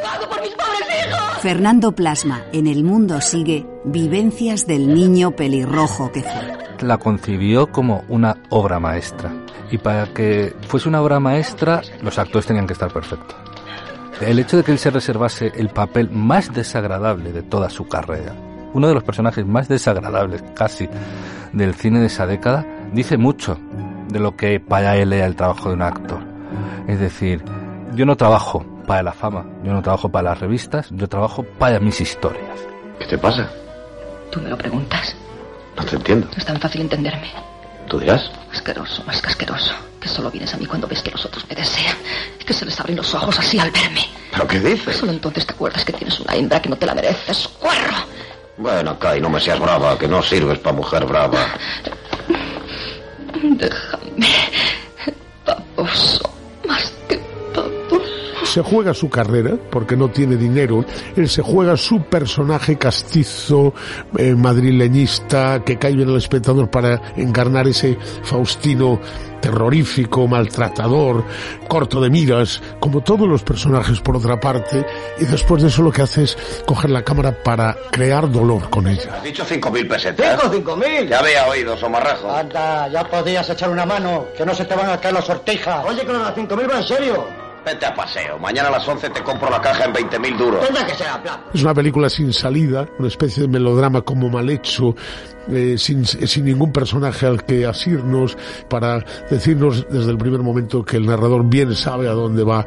[0.00, 1.38] ¡Lo hago por mis pobres hijos!
[1.40, 6.58] Fernando plasma en El mundo sigue vivencias del niño pelirrojo que fue.
[6.80, 9.32] La concibió como una obra maestra.
[9.70, 13.36] Y para que fuese una obra maestra, los actores tenían que estar perfectos.
[14.20, 18.34] El hecho de que él se reservase el papel más desagradable de toda su carrera,
[18.72, 20.88] uno de los personajes más desagradables casi
[21.52, 23.58] del cine de esa década, dice mucho
[24.08, 26.20] de lo que para él era el trabajo de un actor.
[26.88, 27.44] Es decir,
[27.94, 31.78] yo no trabajo para la fama, yo no trabajo para las revistas, yo trabajo para
[31.78, 32.58] mis historias.
[32.98, 33.46] ¿Qué te pasa?
[34.32, 35.14] Tú me lo preguntas.
[35.76, 36.26] No te entiendo.
[36.32, 37.30] No es tan fácil entenderme.
[37.86, 38.30] ¿Tú dirás?
[38.50, 39.74] Asqueroso, más que asqueroso.
[40.00, 41.96] Que solo vienes a mí cuando ves que los otros me desean.
[42.40, 44.06] Y que se les abren los ojos así al verme.
[44.32, 44.96] ¿Pero qué dices?
[44.96, 47.46] Solo entonces te acuerdas que tienes una hembra que no te la mereces.
[47.60, 47.96] ¡Cuerro!
[48.56, 51.46] Bueno, Kai, no me seas brava, que no sirves para mujer brava.
[53.42, 54.28] Déjame.
[55.44, 56.37] Baboso.
[58.48, 60.84] Se juega su carrera porque no tiene dinero.
[61.16, 63.74] Él se juega su personaje castizo,
[64.16, 68.98] eh, madrileñista, que cae bien al espectador para encarnar ese Faustino
[69.40, 71.24] terrorífico, maltratador,
[71.68, 74.84] corto de miras, como todos los personajes por otra parte,
[75.20, 78.88] y después de eso lo que hace es coger la cámara para crear dolor con
[78.88, 79.16] ella.
[79.16, 80.40] ¿Has dicho cinco mil pesetas?
[80.40, 81.08] ¿Cinco, cinco mil?
[81.08, 82.28] Ya había oído, somarrajo.
[82.30, 85.84] Anda, ya podías echar una mano, que no se te van a caer las sortijas.
[85.86, 87.47] Oye, que las cinco mil va en serio.
[87.68, 88.38] Vete a paseo.
[88.38, 90.64] Mañana a las 11 te compro la caja en 20 mil duros.
[90.64, 91.38] Tendrá que ser a plan.
[91.52, 94.96] Es una película sin salida, una especie de melodrama como mal hecho,
[95.50, 98.38] eh, sin, sin ningún personaje al que asirnos,
[98.70, 102.64] para decirnos desde el primer momento que el narrador bien sabe a dónde va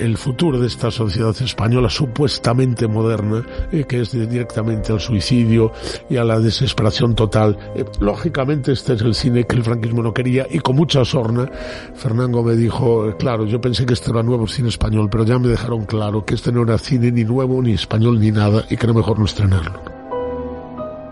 [0.00, 5.72] el futuro de esta sociedad española supuestamente moderna, eh, que es directamente al suicidio
[6.08, 7.58] y a la desesperación total.
[7.74, 11.50] Eh, lógicamente este es el cine que el franquismo no quería y con mucha sorna
[11.94, 15.38] Fernando me dijo, eh, claro, yo pensé que este era nuevo cine español, pero ya
[15.38, 18.76] me dejaron claro que este no era cine ni nuevo, ni español, ni nada y
[18.76, 19.98] que era mejor no estrenarlo.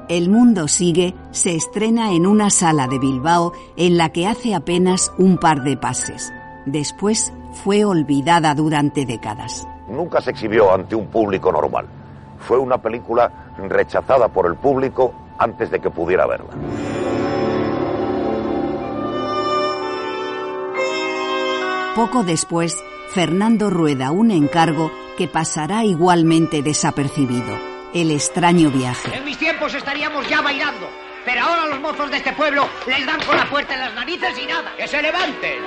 [0.09, 5.13] El mundo sigue se estrena en una sala de Bilbao en la que hace apenas
[5.19, 6.33] un par de pases.
[6.65, 7.33] Después
[7.65, 9.67] fue olvidada durante décadas.
[9.89, 11.87] Nunca se exhibió ante un público normal.
[12.39, 13.31] Fue una película
[13.69, 16.51] rechazada por el público antes de que pudiera verla.
[21.95, 22.77] Poco después,
[23.09, 27.57] Fernando rueda un encargo que pasará igualmente desapercibido.
[27.95, 29.17] El extraño viaje.
[29.17, 30.87] En mis tiempos estaríamos ya bailando.
[31.25, 34.39] Pero ahora los mozos de este pueblo les dan con la puerta en las narices
[34.39, 34.77] y nada.
[34.77, 35.59] ¡Que se levanten!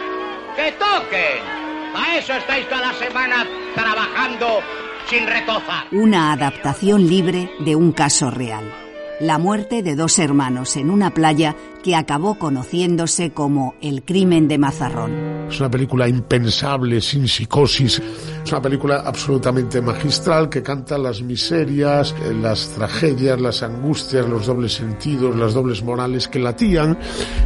[0.56, 1.69] ¡Que toquen!
[1.96, 4.62] A eso estáis toda la semana trabajando
[5.10, 5.88] sin retozar.
[5.92, 8.72] Una adaptación libre de un caso real.
[9.20, 14.58] La muerte de dos hermanos en una playa que acabó conociéndose como el crimen de
[14.58, 15.40] Mazarrón.
[15.50, 18.02] Es una película impensable, sin psicosis.
[18.44, 24.46] Es una película absolutamente magistral que canta las miserias, eh, las tragedias, las angustias, los
[24.46, 26.98] dobles sentidos, las dobles morales que latían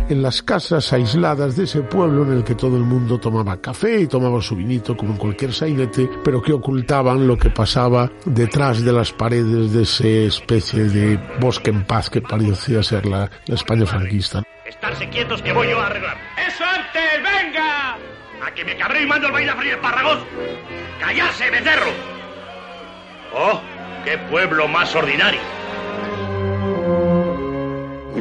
[0.09, 4.01] en las casas aisladas de ese pueblo en el que todo el mundo tomaba café
[4.01, 8.83] y tomaba su vinito como en cualquier sainete, pero que ocultaban lo que pasaba detrás
[8.83, 13.55] de las paredes de esa especie de bosque en paz que parecía ser la, la
[13.55, 14.22] España franquista.
[14.65, 16.17] Estarse quietos que voy yo a arreglar.
[16.47, 17.21] ¡Eso antes!
[17.21, 17.97] ¡Venga!
[18.45, 20.19] A que me cabré y mando el baile a freír espárragos.
[20.99, 21.91] ¡Callarse, becerro!
[23.33, 23.59] ¡Oh!
[24.05, 25.41] ¡Qué pueblo más ordinario!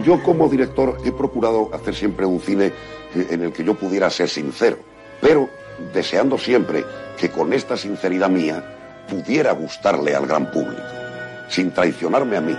[0.04, 2.72] Yo como director he procurado hacer siempre un cine
[3.14, 4.78] eh, en el que yo pudiera ser sincero,
[5.20, 5.48] pero
[5.94, 6.84] deseando siempre
[7.16, 10.82] que con esta sinceridad mía pudiera gustarle al gran público,
[11.48, 12.56] sin traicionarme a mí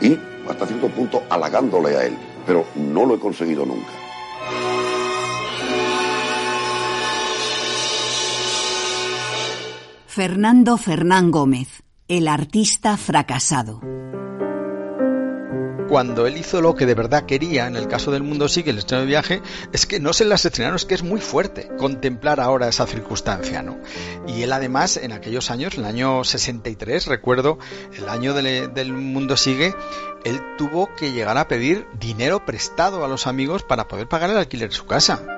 [0.00, 2.16] y hasta cierto punto halagándole a él,
[2.48, 3.92] pero no lo he conseguido nunca.
[10.06, 13.82] Fernando Fernán Gómez, el artista fracasado.
[15.88, 18.78] Cuando él hizo lo que de verdad quería, en el caso del mundo sigue el
[18.78, 22.40] estreno de viaje, es que no se las estrenaron, es que es muy fuerte contemplar
[22.40, 23.78] ahora esa circunstancia, ¿no?
[24.26, 27.58] Y él además, en aquellos años, el año 63, recuerdo,
[27.96, 29.74] el año del, del mundo sigue,
[30.24, 34.36] él tuvo que llegar a pedir dinero prestado a los amigos para poder pagar el
[34.36, 35.37] alquiler de su casa.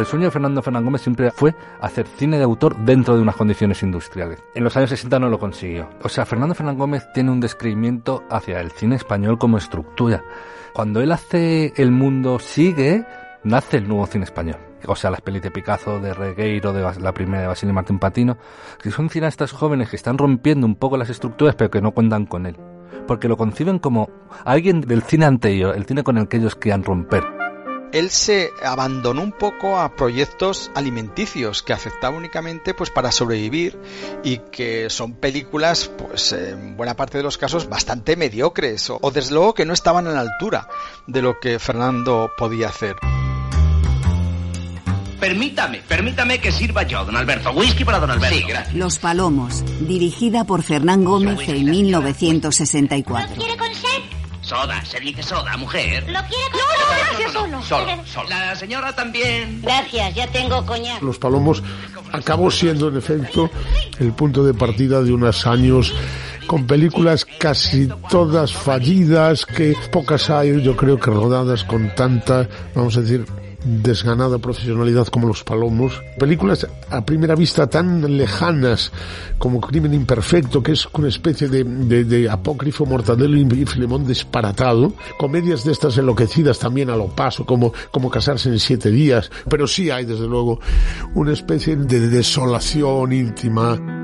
[0.00, 3.36] El sueño de Fernando Fernán Gómez siempre fue hacer cine de autor dentro de unas
[3.36, 4.42] condiciones industriales.
[4.54, 5.90] En los años 60 no lo consiguió.
[6.02, 10.24] O sea, Fernando Fernán Gómez tiene un descreimiento hacia el cine español como estructura.
[10.72, 13.04] Cuando él hace El mundo sigue,
[13.44, 14.56] nace el nuevo cine español.
[14.86, 18.38] o sea, las pelis de Picasso, de Regueiro, de la primera de Basile Martín Patino,
[18.82, 22.24] que son cineastas jóvenes que están rompiendo un poco las estructuras pero que no cuentan
[22.24, 22.56] con él.
[23.06, 24.08] Porque lo conciben como
[24.46, 27.39] alguien del cine anterior, el cine con el que ellos quieran romper
[27.92, 33.78] él se abandonó un poco a proyectos alimenticios que afectaban únicamente pues para sobrevivir
[34.24, 39.10] y que son películas pues en buena parte de los casos bastante mediocres o, o
[39.10, 40.68] desde luego que no estaban a la altura
[41.06, 42.96] de lo que Fernando podía hacer.
[45.20, 47.50] Permítame, permítame que sirva yo, don Alberto.
[47.50, 48.38] Whisky para don Alberto.
[48.38, 48.74] Sí, gracias.
[48.74, 53.36] Los Palomos, dirigida por Fernán Gómez en 1964.
[53.36, 54.19] ¿Quiere con sed?
[54.50, 56.02] Soda, se dice soda, mujer.
[56.10, 57.62] ¿Lo quiere con No, no, gracias, solo.
[57.62, 58.28] Solo, solo.
[58.30, 59.62] La señora también.
[59.62, 61.00] Gracias, ya tengo coñac.
[61.02, 61.62] Los Palomos
[62.10, 63.48] acabó siendo, en efecto,
[64.00, 65.94] el punto de partida de unos años
[66.48, 72.96] con películas casi todas fallidas, que pocas hay, yo creo que rodadas con tanta, vamos
[72.96, 73.24] a decir,
[73.64, 76.00] desganada profesionalidad como Los Palomos.
[76.18, 78.92] Películas a primera vista tan lejanas
[79.38, 84.92] como Crimen Imperfecto, que es una especie de, de, de apócrifo Mortadelo y Filemón disparatado.
[85.18, 89.30] Comedias de estas enloquecidas también a lo paso, como, como Casarse en siete días.
[89.48, 90.60] Pero sí hay, desde luego,
[91.14, 93.99] una especie de desolación íntima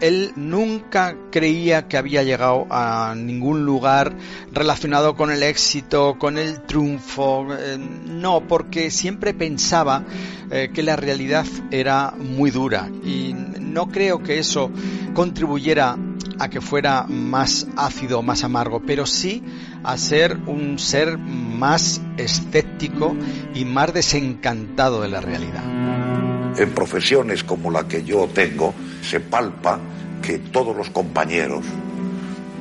[0.00, 4.16] él nunca creía que había llegado a ningún lugar
[4.52, 7.46] relacionado con el éxito, con el triunfo.
[7.52, 10.04] Eh, no, porque siempre pensaba
[10.50, 14.70] eh, que la realidad era muy dura y no creo que eso
[15.14, 15.96] contribuyera
[16.38, 19.42] a que fuera más ácido, más amargo, pero sí
[19.84, 23.16] a ser un ser más escéptico
[23.54, 26.05] y más desencantado de la realidad.
[26.58, 29.78] En profesiones como la que yo tengo, se palpa
[30.22, 31.64] que todos los compañeros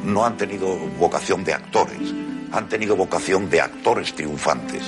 [0.04, 2.14] no han tenido vocación de actores,
[2.52, 4.84] han tenido vocación de actores triunfantes.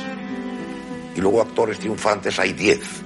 [1.15, 3.01] Y luego actores triunfantes hay diez.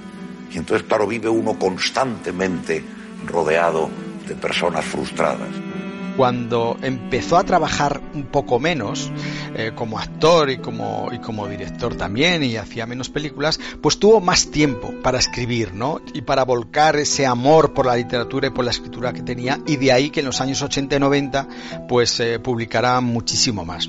[0.52, 2.84] Y entonces, claro, vive uno constantemente
[3.26, 3.88] rodeado
[4.26, 5.71] de personas frustradas
[6.16, 9.10] cuando empezó a trabajar un poco menos
[9.54, 11.10] eh, como actor y como,
[11.48, 16.00] director también y hacía menos películas, pues tuvo más tiempo para escribir, ¿no?
[16.14, 19.76] Y para volcar ese amor por la literatura y por la escritura que tenía y
[19.76, 21.48] de ahí que en los años 80 y 90
[21.88, 23.88] pues eh, publicará muchísimo más.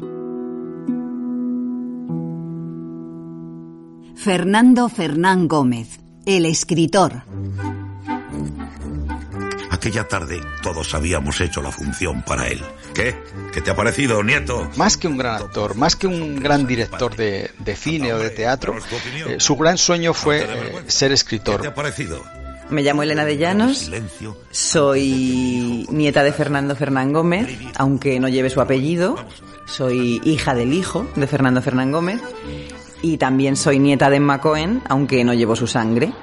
[4.15, 7.23] Fernando Fernán Gómez, el escritor.
[9.83, 12.61] Aquella tarde todos habíamos hecho la función para él.
[12.93, 13.21] ¿Qué?
[13.51, 14.71] ¿Qué te ha parecido, nieto?
[14.77, 18.29] Más que un gran actor, más que un gran director de, de cine o de
[18.29, 18.77] teatro,
[19.27, 21.57] eh, su gran sueño fue eh, ser escritor.
[21.57, 22.23] ¿Qué te ha parecido?
[22.69, 23.91] Me llamo Elena de Llanos,
[24.51, 29.17] soy nieta de Fernando Fernán Gómez, aunque no lleve su apellido,
[29.65, 32.21] soy hija del hijo de Fernando Fernán Gómez
[33.01, 36.13] y también soy nieta de Emma Cohen, aunque no llevo su sangre.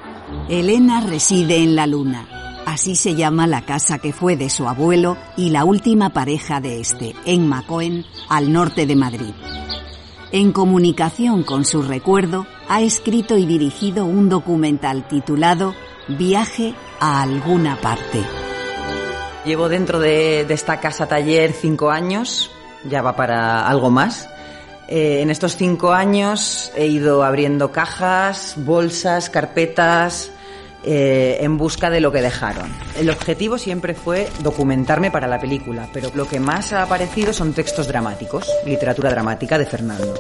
[0.49, 2.40] Elena reside en la Luna.
[2.67, 6.81] Así se llama la casa que fue de su abuelo y la última pareja de
[6.81, 9.35] este, en Macoen, al norte de Madrid.
[10.33, 15.75] En comunicación con su recuerdo, ha escrito y dirigido un documental titulado
[16.07, 18.23] Viaje a alguna parte.
[19.45, 22.51] Llevo dentro de, esta casa taller cinco años,
[22.89, 24.29] ya va para algo más.
[24.87, 30.31] Eh, en estos cinco años he ido abriendo cajas, bolsas, carpetas,
[30.85, 32.71] eh, en busca de lo que dejaron.
[32.99, 37.53] El objetivo siempre fue documentarme para la película, pero lo que más ha aparecido son
[37.53, 40.15] textos dramáticos, literatura dramática de Fernando.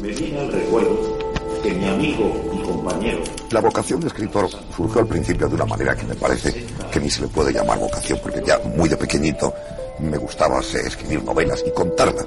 [0.00, 1.18] Me viene al recuerdo
[1.62, 5.96] que mi amigo y compañero La vocación de escritor surgió al principio de una manera
[5.96, 9.52] que me parece que ni se le puede llamar vocación, porque ya muy de pequeñito
[9.98, 12.26] me gustaba eh, escribir novelas y contarlas.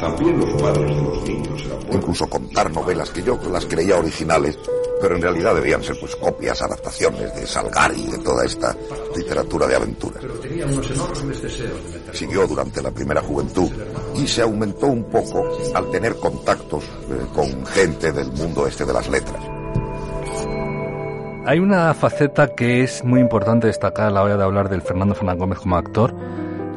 [0.00, 1.64] También los padres de los niños.
[1.92, 4.58] Incluso contar novelas que yo las creía originales,
[5.00, 8.76] pero en realidad debían ser pues copias, adaptaciones de Salgari y de toda esta
[9.16, 10.10] literatura de meter...
[12.12, 13.70] Siguió durante la primera juventud
[14.16, 18.92] y se aumentó un poco al tener contactos eh, con gente del mundo este de
[18.92, 19.42] las letras.
[21.46, 25.14] Hay una faceta que es muy importante destacar a la hora de hablar del Fernando
[25.14, 26.14] Fernán Gómez como actor,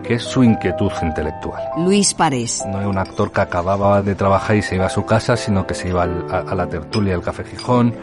[0.03, 1.61] que es su inquietud intelectual.
[1.77, 2.63] Luis Parés.
[2.67, 5.65] No es un actor que acababa de trabajar y se iba a su casa, sino
[5.65, 7.95] que se iba al- a, a la tertulia del Café Gijón,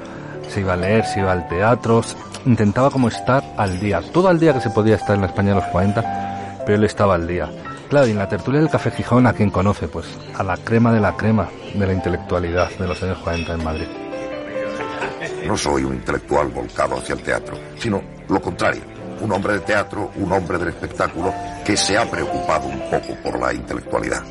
[0.48, 2.02] se iba a leer, se iba al teatro,
[2.46, 5.50] intentaba como estar al día, todo al día que se podía estar en la España
[5.50, 7.48] de los 40, pero él estaba al día.
[7.88, 9.88] Claro, y en la tertulia del Café Gijón, ¿a quién conoce?
[9.88, 13.64] Pues a la crema de la crema de la intelectualidad de los años 40 en
[13.64, 13.86] Madrid.
[15.46, 18.82] No soy un intelectual volcado hacia el teatro, sino lo contrario.
[19.20, 21.32] Un hombre de teatro, un hombre del espectáculo
[21.64, 24.22] que se ha preocupado un poco por la intelectualidad.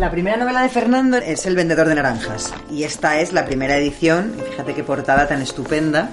[0.00, 3.76] La primera novela de Fernando es El vendedor de naranjas y esta es la primera
[3.76, 6.10] edición, y fíjate qué portada tan estupenda.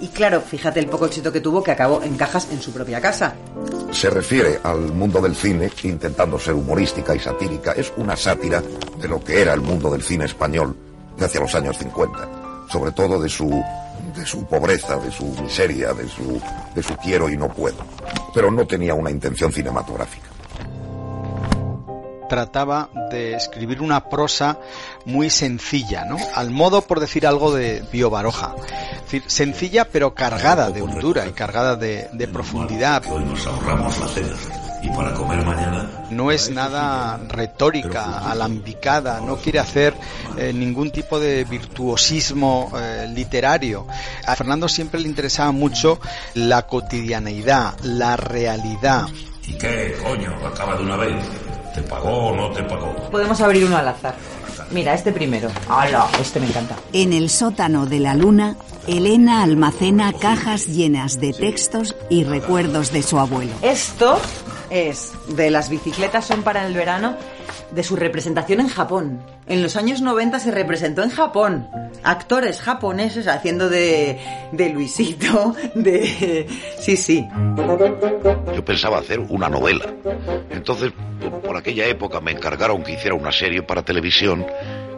[0.00, 3.00] Y claro, fíjate el poco éxito que tuvo que acabó en cajas en su propia
[3.00, 3.34] casa.
[3.92, 7.72] Se refiere al mundo del cine intentando ser humorística y satírica.
[7.72, 8.60] Es una sátira
[9.00, 10.76] de lo que era el mundo del cine español
[11.16, 12.66] de hacia los años 50.
[12.68, 13.62] Sobre todo de su,
[14.14, 16.40] de su pobreza, de su miseria, de su,
[16.74, 17.78] de su quiero y no puedo.
[18.34, 20.26] Pero no tenía una intención cinematográfica
[22.28, 24.58] trataba de escribir una prosa
[25.04, 26.16] muy sencilla, ¿no?
[26.34, 28.54] Al modo, por decir algo, de Pío Baroja.
[28.96, 33.04] Es decir, sencilla pero cargada de hondura y cargada de, de profundidad.
[33.08, 34.65] Hoy nos ahorramos la cena.
[34.86, 35.90] Y para comer mañana.
[36.10, 39.94] No es nada retórica, alambicada, no quiere hacer
[40.38, 43.88] eh, ningún tipo de virtuosismo eh, literario.
[44.24, 45.98] A Fernando siempre le interesaba mucho
[46.34, 49.08] la cotidianeidad, la realidad.
[49.48, 50.32] ¿Y qué, coño?
[50.46, 51.24] Acaba de una vez.
[51.74, 52.94] ¿Te pagó o no te pagó?
[53.10, 54.14] Podemos abrir uno al azar.
[54.70, 55.50] Mira, este primero.
[55.68, 56.06] ¡Hala!
[56.20, 56.76] Este me encanta.
[56.92, 58.56] En el sótano de la luna,
[58.86, 63.50] Elena almacena cajas llenas de textos y recuerdos de su abuelo.
[63.62, 64.20] Esto
[64.70, 67.16] es de las bicicletas son para el verano
[67.72, 69.20] de su representación en Japón.
[69.46, 71.68] En los años 90 se representó en Japón.
[72.04, 74.20] Actores japoneses haciendo de,
[74.52, 76.46] de Luisito, de...
[76.78, 77.26] Sí, sí.
[78.54, 79.92] Yo pensaba hacer una novela.
[80.50, 80.92] Entonces,
[81.44, 84.46] por aquella época me encargaron que hiciera una serie para televisión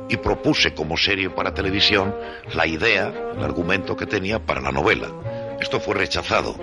[0.08, 2.14] y propuse como serie para televisión
[2.54, 5.08] la idea, el argumento que tenía para la novela.
[5.60, 6.56] Esto fue rechazado.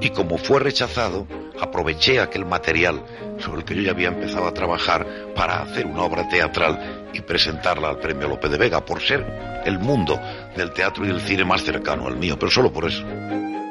[0.00, 1.26] Y como fue rechazado,
[1.60, 3.02] aproveché aquel material
[3.38, 7.20] sobre el que yo ya había empezado a trabajar para hacer una obra teatral y
[7.20, 9.24] presentarla al premio Lope de Vega por ser
[9.64, 10.20] el mundo
[10.56, 13.04] del teatro y el cine más cercano al mío, pero solo por eso.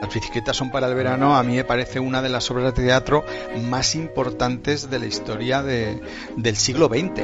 [0.04, 2.84] Las bicicletas son para el verano, a mí me parece una de las obras de
[2.84, 3.24] teatro
[3.70, 6.01] más importantes de la historia de,
[6.36, 7.24] del siglo XX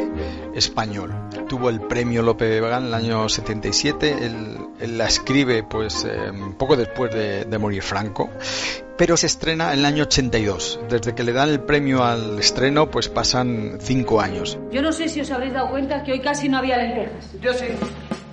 [0.55, 1.13] español.
[1.49, 6.07] Tuvo el premio Lope de Vega en el año 77, él, él la escribe pues
[6.09, 8.30] eh, poco después de, de morir Franco
[8.97, 10.80] pero se estrena en el año 82.
[10.89, 14.57] Desde que le dan el premio al estreno, pues pasan cinco años.
[14.71, 17.32] Yo no sé si os habréis dado cuenta que hoy casi no había lentejas.
[17.39, 17.67] Yo sí,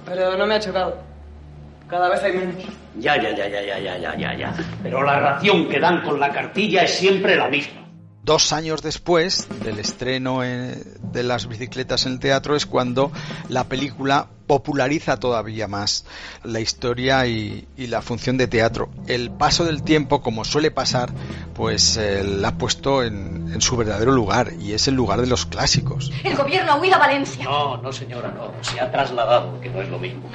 [0.05, 1.16] pero no me ha chocado.
[1.89, 2.55] Cada vez hay menos.
[2.99, 4.55] Ya, ya, ya, ya, ya, ya, ya, ya, ya.
[4.83, 7.83] Pero la ración que dan con la cartilla es siempre la misma.
[8.23, 13.13] Dos años después del estreno eh, de las bicicletas en el teatro es cuando
[13.49, 16.07] la película populariza todavía más
[16.43, 18.91] la historia y, y la función de teatro.
[19.07, 21.11] El paso del tiempo, como suele pasar,
[21.55, 25.29] pues eh, la ha puesto en, en su verdadero lugar y es el lugar de
[25.29, 26.11] los clásicos.
[26.25, 27.45] El gobierno ha huido a Valencia.
[27.45, 28.51] No, no, señora, no.
[28.61, 30.29] Se ha trasladado, que no es lo mismo.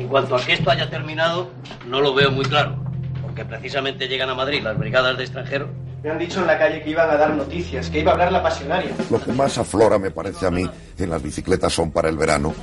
[0.00, 1.50] En cuanto a que esto haya terminado,
[1.86, 2.74] no lo veo muy claro.
[3.20, 5.68] Porque precisamente llegan a Madrid las brigadas de extranjeros.
[6.02, 8.32] Me han dicho en la calle que iban a dar noticias, que iba a hablar
[8.32, 8.92] la pasionaria.
[9.10, 10.66] Lo que más aflora, me parece a mí,
[10.98, 12.54] en las bicicletas son para el verano,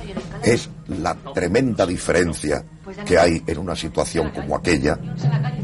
[0.42, 2.64] es la tremenda diferencia
[3.06, 4.98] que hay en una situación como aquella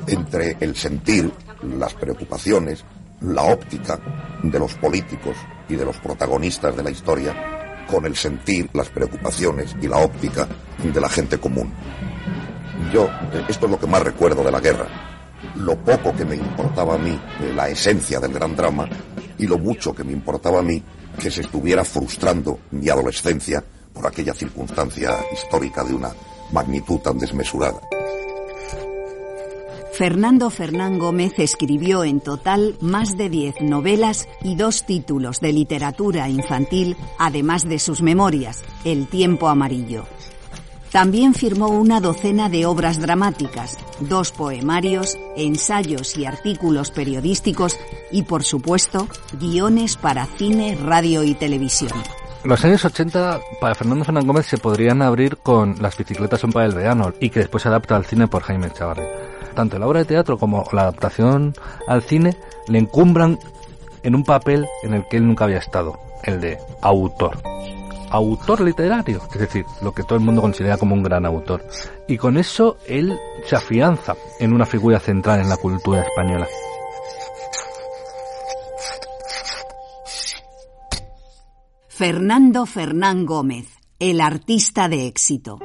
[0.06, 1.32] entre el sentir,
[1.76, 2.84] las preocupaciones,
[3.20, 3.98] la óptica
[4.44, 5.36] de los políticos
[5.68, 7.53] y de los protagonistas de la historia
[7.86, 10.48] con el sentir, las preocupaciones y la óptica
[10.82, 11.72] de la gente común.
[12.92, 13.08] Yo,
[13.48, 14.86] esto es lo que más recuerdo de la guerra.
[15.56, 18.88] Lo poco que me importaba a mí de la esencia del gran drama
[19.38, 20.82] y lo mucho que me importaba a mí
[21.18, 23.62] que se estuviera frustrando mi adolescencia
[23.92, 26.10] por aquella circunstancia histórica de una
[26.52, 27.80] magnitud tan desmesurada.
[29.96, 36.28] Fernando Fernán Gómez escribió en total más de 10 novelas y dos títulos de literatura
[36.28, 40.04] infantil, además de sus memorias, El tiempo amarillo.
[40.90, 47.78] También firmó una docena de obras dramáticas, dos poemarios, ensayos y artículos periodísticos
[48.10, 49.06] y, por supuesto,
[49.38, 51.92] guiones para cine, radio y televisión.
[52.42, 56.66] Los años 80 para Fernando Fernán Gómez se podrían abrir con Las bicicletas son para
[56.66, 59.04] el verano y que después se adapta al cine por Jaime Chavarri.
[59.54, 61.54] Tanto la obra de teatro como la adaptación
[61.86, 62.36] al cine
[62.68, 63.38] le encumbran
[64.02, 67.38] en un papel en el que él nunca había estado, el de autor.
[68.10, 71.64] Autor literario, es decir, lo que todo el mundo considera como un gran autor.
[72.06, 76.46] Y con eso él se afianza en una figura central en la cultura española.
[81.88, 83.66] Fernando Fernán Gómez,
[84.00, 85.58] el artista de éxito.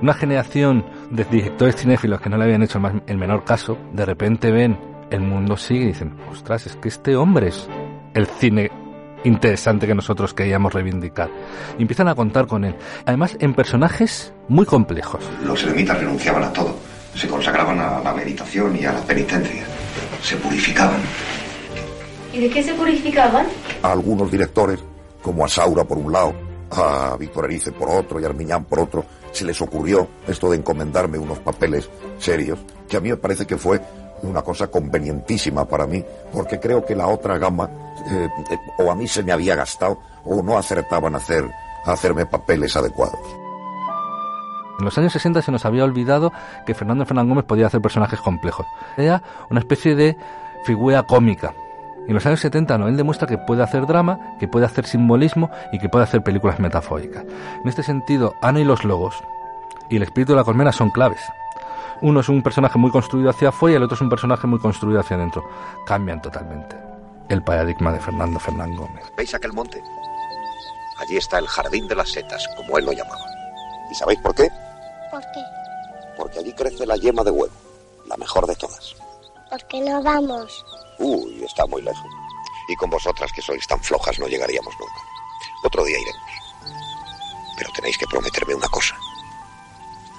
[0.00, 3.78] Una generación de directores cinéfilos que no le habían hecho el, más- el menor caso,
[3.92, 4.78] de repente ven
[5.10, 7.66] el mundo sigue y dicen, ostras, es que este hombre es
[8.14, 8.70] el cine
[9.24, 11.30] interesante que nosotros queríamos reivindicar.
[11.78, 12.74] Y empiezan a contar con él.
[13.06, 15.24] Además, en personajes muy complejos.
[15.44, 16.76] Los eremitas renunciaban a todo.
[17.14, 19.64] Se consagraban a la meditación y a la penitencia.
[20.22, 21.00] Se purificaban.
[22.32, 23.46] ¿Y de qué se purificaban?
[23.82, 24.78] A algunos directores,
[25.22, 26.34] como a Saura por un lado,
[26.70, 30.56] a Víctor Erice por otro y a Armiñán por otro, se les ocurrió esto de
[30.56, 32.58] encomendarme unos papeles serios,
[32.88, 33.80] que a mí me parece que fue
[34.22, 37.70] una cosa convenientísima para mí, porque creo que la otra gama
[38.10, 41.44] eh, eh, o a mí se me había gastado o no acertaban a, hacer,
[41.84, 43.20] a hacerme papeles adecuados.
[44.78, 46.32] En los años 60 se nos había olvidado
[46.64, 48.66] que Fernando Fernán Gómez podía hacer personajes complejos.
[48.96, 50.16] Era una especie de
[50.64, 51.52] figura cómica.
[52.08, 54.86] Y en los años 70 no, él demuestra que puede hacer drama, que puede hacer
[54.86, 57.22] simbolismo y que puede hacer películas metafóricas.
[57.62, 59.14] En este sentido, Ana y los lobos
[59.90, 61.20] y el espíritu de la colmena son claves.
[62.00, 64.58] Uno es un personaje muy construido hacia afuera y el otro es un personaje muy
[64.58, 65.44] construido hacia adentro.
[65.84, 66.76] Cambian totalmente
[67.28, 69.04] el paradigma de Fernando Fernán Gómez.
[69.14, 69.82] ¿Veis aquel monte?
[71.00, 73.26] Allí está el jardín de las setas, como él lo llamaba.
[73.90, 74.48] ¿Y sabéis por qué?
[75.10, 75.42] ¿Por qué?
[76.16, 77.52] Porque allí crece la yema de huevo,
[78.06, 78.96] la mejor de todas.
[79.50, 80.64] ¿Por qué no vamos?
[80.98, 82.10] Uy, está muy lejos.
[82.68, 85.00] Y con vosotras que sois tan flojas no llegaríamos nunca.
[85.64, 86.22] Otro día iremos.
[87.56, 88.96] Pero tenéis que prometerme una cosa.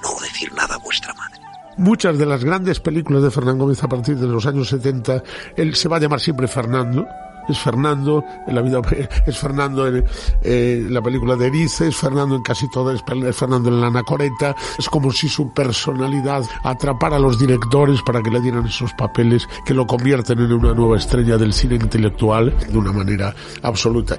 [0.01, 1.39] No decir nada a vuestra madre.
[1.77, 5.23] Muchas de las grandes películas de Fernán Gómez a partir de los años 70,
[5.55, 7.07] él se va a llamar siempre Fernando,
[7.49, 8.81] es Fernando en la vida
[9.25, 13.03] es Fernando en la película de Erice es Fernando en casi todo es
[13.35, 14.55] Fernando en la Anacoreta.
[14.77, 19.47] Es como si su personalidad atrapara a los directores para que le dieran esos papeles
[19.65, 24.17] que lo convierten en una nueva estrella del cine intelectual de una manera absoluta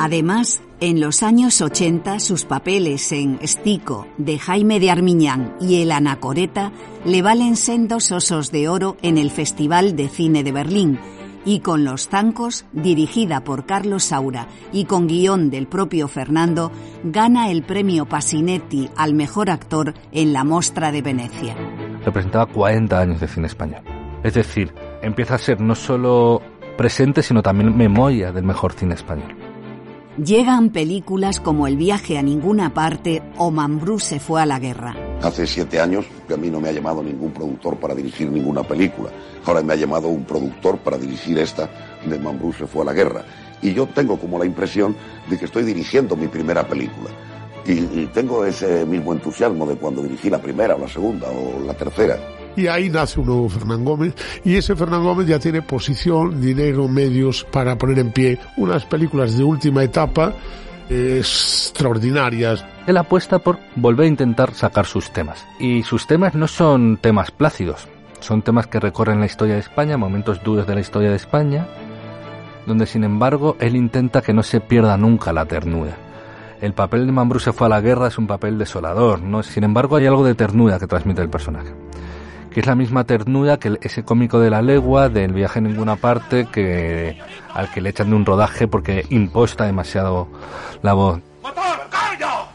[0.00, 5.90] Además, en los años 80 sus papeles en Estico, de Jaime de Armiñán y El
[5.90, 6.70] Anacoreta
[7.04, 11.00] le valen sendos osos de oro en el Festival de Cine de Berlín
[11.44, 16.70] y con Los Zancos, dirigida por Carlos Saura y con guion del propio Fernando,
[17.02, 21.56] gana el premio Pasinetti al mejor actor en la Mostra de Venecia.
[22.04, 23.82] Representaba 40 años de cine español.
[24.22, 24.72] Es decir,
[25.02, 26.40] empieza a ser no solo
[26.76, 29.47] presente, sino también memoria del mejor cine español.
[30.24, 34.96] Llegan películas como El viaje a ninguna parte o Mambrú se fue a la guerra.
[35.22, 38.64] Hace siete años que a mí no me ha llamado ningún productor para dirigir ninguna
[38.64, 39.10] película.
[39.44, 41.70] Ahora me ha llamado un productor para dirigir esta
[42.04, 43.24] de Mambrú se fue a la guerra.
[43.62, 44.96] Y yo tengo como la impresión
[45.30, 47.10] de que estoy dirigiendo mi primera película.
[47.64, 51.64] Y, y tengo ese mismo entusiasmo de cuando dirigí la primera o la segunda o
[51.64, 55.62] la tercera y ahí nace un nuevo Fernán Gómez y ese Fernán Gómez ya tiene
[55.62, 60.32] posición, dinero, medios para poner en pie unas películas de última etapa
[60.90, 62.64] eh, extraordinarias.
[62.88, 67.30] Él apuesta por volver a intentar sacar sus temas y sus temas no son temas
[67.30, 67.86] plácidos,
[68.18, 71.68] son temas que recorren la historia de España, momentos duros de la historia de España,
[72.66, 75.96] donde sin embargo él intenta que no se pierda nunca la ternura.
[76.60, 79.44] El papel de Mambrú se fue a la guerra es un papel desolador, ¿no?
[79.44, 81.72] sin embargo hay algo de ternura que transmite el personaje
[82.48, 85.96] que es la misma ternura que ese cómico de la legua, del viaje en ninguna
[85.96, 87.18] parte, que
[87.54, 90.28] al que le echan de un rodaje porque imposta demasiado
[90.82, 91.20] la voz.
[91.90, 92.46] ¡Calla!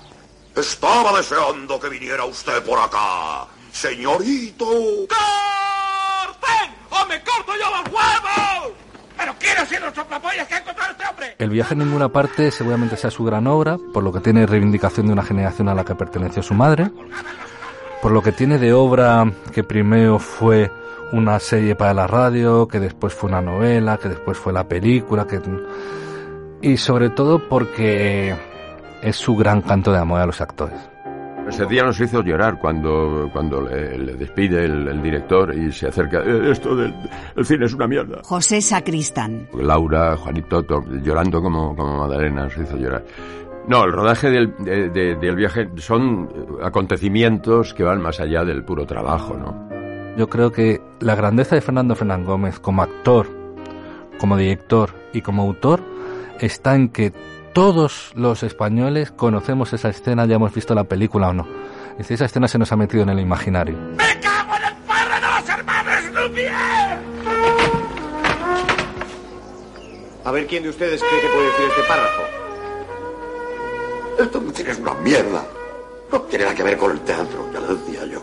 [0.55, 4.65] Estaba deseando que viniera usted por acá, señorito.
[4.65, 6.71] ¡Corten!
[6.89, 8.73] ¡O me corto yo los huevos!
[9.17, 11.35] ¡Pero quiero ser los soplapollas que ha encontrado este hombre!
[11.39, 15.07] El viaje en ninguna parte seguramente sea su gran obra, por lo que tiene reivindicación
[15.07, 16.91] de una generación a la que perteneció su madre
[18.03, 20.69] por lo que tiene de obra que primero fue
[21.13, 25.25] una serie para la radio, que después fue una novela, que después fue la película,
[25.25, 25.39] que
[26.61, 28.35] y sobre todo porque
[29.01, 30.77] es su gran canto de amor a los actores.
[31.47, 36.19] Ese día nos hizo llorar cuando, cuando le, despide el, director y se acerca.
[36.25, 36.93] "Eh, Esto del
[37.35, 38.19] el cine es una mierda.
[38.23, 39.47] José Sacristán.
[39.53, 43.03] Laura, Juanito, to- llorando como, como Madalena, nos hizo llorar.
[43.68, 46.30] No, el rodaje del, de- de- del viaje son
[46.61, 49.70] acontecimientos que van más allá del puro trabajo, ¿no?
[50.18, 53.28] Yo creo que la grandeza de Fernando Fernán Gómez como actor,
[54.20, 55.80] como director y como autor
[56.39, 57.14] está en que
[57.53, 61.47] todos los españoles conocemos esa escena, ya hemos visto la película o no.
[61.93, 63.78] Es decir, esa escena se nos ha metido en el imaginario.
[63.97, 66.97] ¡Me cago en el padre de los hermanos Lumière!
[70.26, 72.22] A ver quién de ustedes cree que puede decir este párrafo.
[74.20, 75.45] Esto no tiene una mierda.
[76.11, 78.22] No tiene nada que ver con el teatro, ya lo decía yo.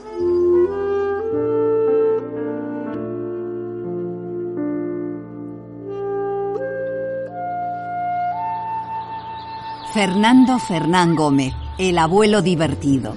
[9.93, 13.17] Fernando Fernán Gómez, el abuelo divertido.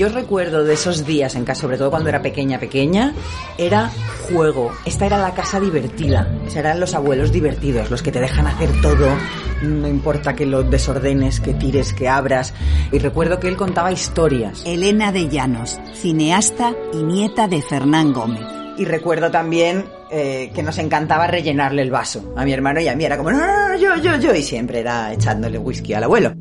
[0.00, 3.12] Yo recuerdo de esos días en casa, sobre todo cuando era pequeña, pequeña,
[3.58, 3.90] era
[4.30, 4.72] juego.
[4.86, 6.26] Esta era la casa divertida.
[6.48, 9.14] Serán los abuelos divertidos, los que te dejan hacer todo.
[9.60, 12.54] No importa que lo desordenes, que tires, que abras.
[12.90, 14.62] Y recuerdo que él contaba historias.
[14.64, 18.46] Elena de Llanos, cineasta y nieta de Fernán Gómez.
[18.78, 22.96] Y recuerdo también eh, que nos encantaba rellenarle el vaso a mi hermano y a
[22.96, 23.04] mí.
[23.04, 24.34] Era como, no, no, no, yo, yo, yo.
[24.34, 26.32] Y siempre era echándole whisky al abuelo.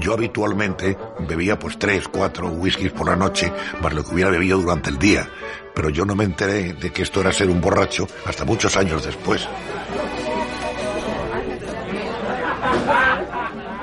[0.00, 0.96] Yo habitualmente
[1.28, 4.98] bebía pues tres, cuatro whiskies por la noche, más lo que hubiera bebido durante el
[4.98, 5.28] día.
[5.74, 9.04] Pero yo no me enteré de que esto era ser un borracho hasta muchos años
[9.04, 9.46] después.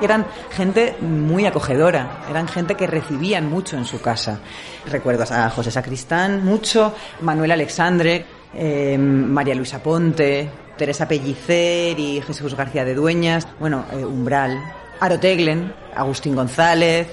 [0.00, 4.40] Eran gente muy acogedora, eran gente que recibían mucho en su casa.
[4.90, 12.54] Recuerdo a José Sacristán mucho, Manuel Alexandre, eh, María Luisa Ponte, Teresa Pellicer y Jesús
[12.54, 14.60] García de Dueñas, bueno, eh, Umbral,
[15.00, 17.08] Aroteglen, Agustín González.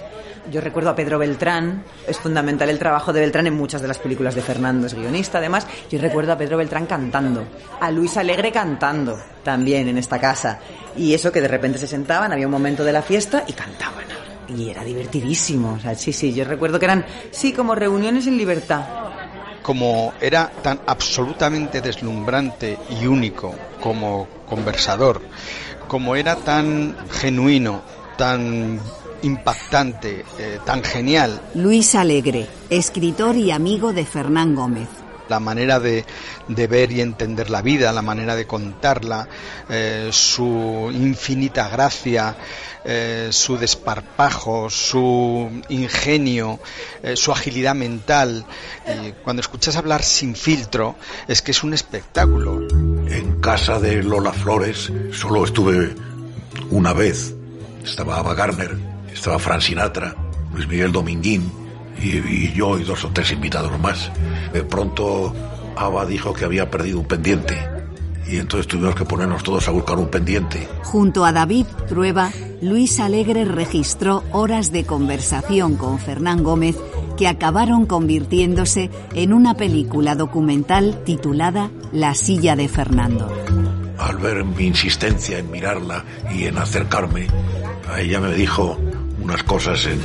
[0.51, 3.97] Yo recuerdo a Pedro Beltrán, es fundamental el trabajo de Beltrán en muchas de las
[3.97, 5.65] películas de Fernando, es guionista además.
[5.89, 7.43] Yo recuerdo a Pedro Beltrán cantando,
[7.79, 10.59] a Luis Alegre cantando también en esta casa.
[10.95, 14.05] Y eso que de repente se sentaban, había un momento de la fiesta y cantaban.
[14.47, 15.79] Y era divertidísimo.
[15.97, 18.86] Sí, sí, yo recuerdo que eran, sí, como reuniones en libertad.
[19.63, 25.23] Como era tan absolutamente deslumbrante y único como conversador,
[25.88, 27.81] como era tan genuino,
[28.18, 28.80] tan
[29.22, 31.41] impactante, eh, tan genial.
[31.55, 34.88] Luis Alegre, escritor y amigo de Fernán Gómez.
[35.28, 36.05] La manera de,
[36.47, 39.28] de ver y entender la vida, la manera de contarla,
[39.70, 42.36] eh, su infinita gracia,
[42.84, 46.59] eh, su desparpajo, su ingenio,
[47.01, 48.45] eh, su agilidad mental.
[48.88, 50.95] Y cuando escuchas hablar sin filtro,
[51.28, 52.61] es que es un espectáculo.
[53.07, 55.95] En casa de Lola Flores solo estuve
[56.70, 57.34] una vez.
[57.86, 58.75] Estaba Ava Garner,
[59.13, 60.15] estaba Fran Sinatra,
[60.53, 61.49] Luis Miguel Dominguín
[62.01, 64.11] y, y yo y dos o tres invitados más.
[64.51, 65.33] De pronto
[65.77, 67.55] Ava dijo que había perdido un pendiente
[68.27, 70.67] y entonces tuvimos que ponernos todos a buscar un pendiente.
[70.83, 72.31] Junto a David Trueba,
[72.61, 76.75] Luis Alegre registró horas de conversación con Fernán Gómez
[77.17, 83.31] que acabaron convirtiéndose en una película documental titulada La silla de Fernando.
[84.06, 87.28] Al ver mi insistencia en mirarla y en acercarme,
[87.97, 88.80] ella me dijo
[89.20, 89.99] unas cosas en,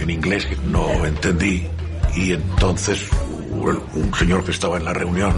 [0.00, 1.66] en inglés que no entendí
[2.14, 3.08] y entonces
[3.50, 5.32] un señor que estaba en la reunión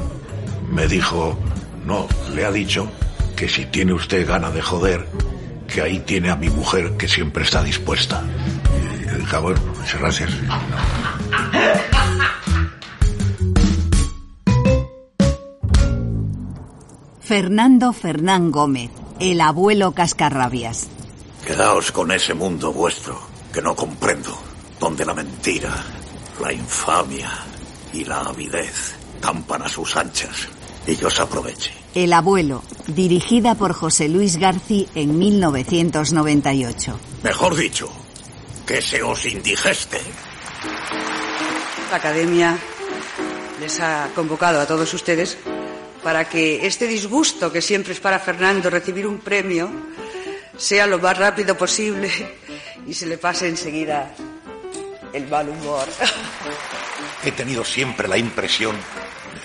[0.71, 1.39] me dijo,
[1.87, 2.91] no, le ha dicho
[3.35, 5.07] que si tiene usted gana de joder,
[5.67, 8.23] que ahí tiene a mi mujer que siempre está dispuesta.
[9.15, 10.31] Y dije, "Ah, bueno, muchas gracias.
[17.27, 20.87] Fernando Fernán Gómez, el abuelo cascarrabias.
[21.45, 23.21] Quedaos con ese mundo vuestro
[23.53, 24.39] que no comprendo,
[24.79, 25.75] donde la mentira,
[26.41, 27.29] la infamia
[27.93, 30.47] y la avidez campan a sus anchas
[30.87, 31.73] y yo os aproveche.
[31.97, 37.01] El abuelo, dirigida por José Luis Garci en 1998.
[37.25, 37.89] Mejor dicho,
[38.65, 39.99] que se os indigeste.
[41.91, 42.57] La academia
[43.59, 45.37] les ha convocado a todos ustedes
[46.07, 49.69] para que este disgusto que siempre es para Fernando recibir un premio
[50.57, 52.09] sea lo más rápido posible
[52.87, 54.15] y se le pase enseguida
[55.13, 55.85] el mal humor.
[57.25, 58.77] He tenido siempre la impresión,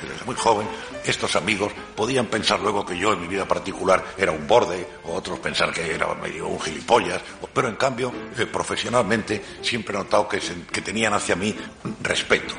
[0.08, 0.68] desde muy joven,
[1.04, 5.16] estos amigos podían pensar luego que yo en mi vida particular era un borde, o
[5.16, 10.28] otros pensar que era medio un gilipollas, pero en cambio, eh, profesionalmente, siempre he notado
[10.28, 10.40] que,
[10.72, 11.56] que tenían hacia mí
[12.04, 12.54] respeto.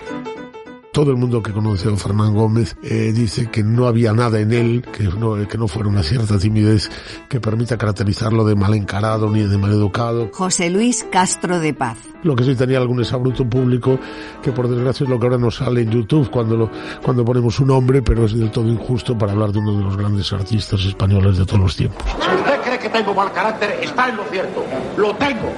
[0.93, 4.39] Todo el mundo que conoce a don Fernán Gómez eh, dice que no había nada
[4.41, 6.91] en él, que no, que no fuera una cierta timidez
[7.31, 10.29] que permita caracterizarlo de mal encarado ni de mal educado.
[10.35, 11.97] José Luis Castro de Paz.
[12.25, 13.99] Lo que sí tenía algún exabruto público,
[14.43, 16.71] que por desgracia es lo que ahora nos sale en YouTube cuando, lo,
[17.03, 19.97] cuando ponemos un nombre, pero es del todo injusto para hablar de uno de los
[19.97, 22.05] grandes artistas españoles de todos los tiempos.
[22.21, 24.63] Si usted cree que tengo mal carácter, está en lo cierto.
[24.99, 25.51] Lo tengo.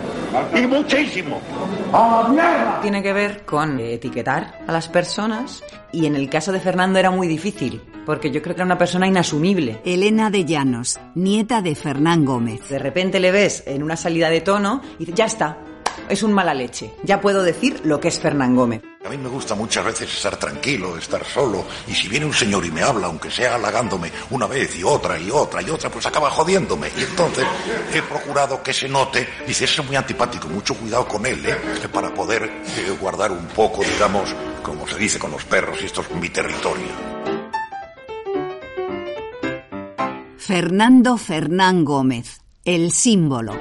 [0.55, 1.41] Y muchísimo.
[1.93, 2.81] ¡A la mierda!
[2.83, 5.24] Tiene que ver con etiquetar a las personas
[5.93, 8.79] y en el caso de Fernando era muy difícil, porque yo creo que era una
[8.79, 9.81] persona inasumible.
[9.85, 12.69] Elena de Llanos, nieta de Fernán Gómez.
[12.69, 15.59] De repente le ves en una salida de tono y dices, ya está,
[16.09, 18.83] es un mala leche, ya puedo decir lo que es Fernán Gómez.
[19.05, 22.65] A mí me gusta muchas veces estar tranquilo, estar solo, y si viene un señor
[22.65, 26.07] y me habla, aunque sea halagándome una vez y otra y otra y otra, pues
[26.07, 26.89] acaba jodiéndome.
[26.97, 27.45] Y entonces
[27.93, 31.57] he procurado que se note, dice, es muy antipático, mucho cuidado con él, ¿eh?
[31.93, 34.35] para poder eh, guardar un poco, digamos,
[34.65, 36.89] como se dice con los perros, y esto es mi territorio.
[40.39, 43.53] Fernando Fernán Gómez, el símbolo.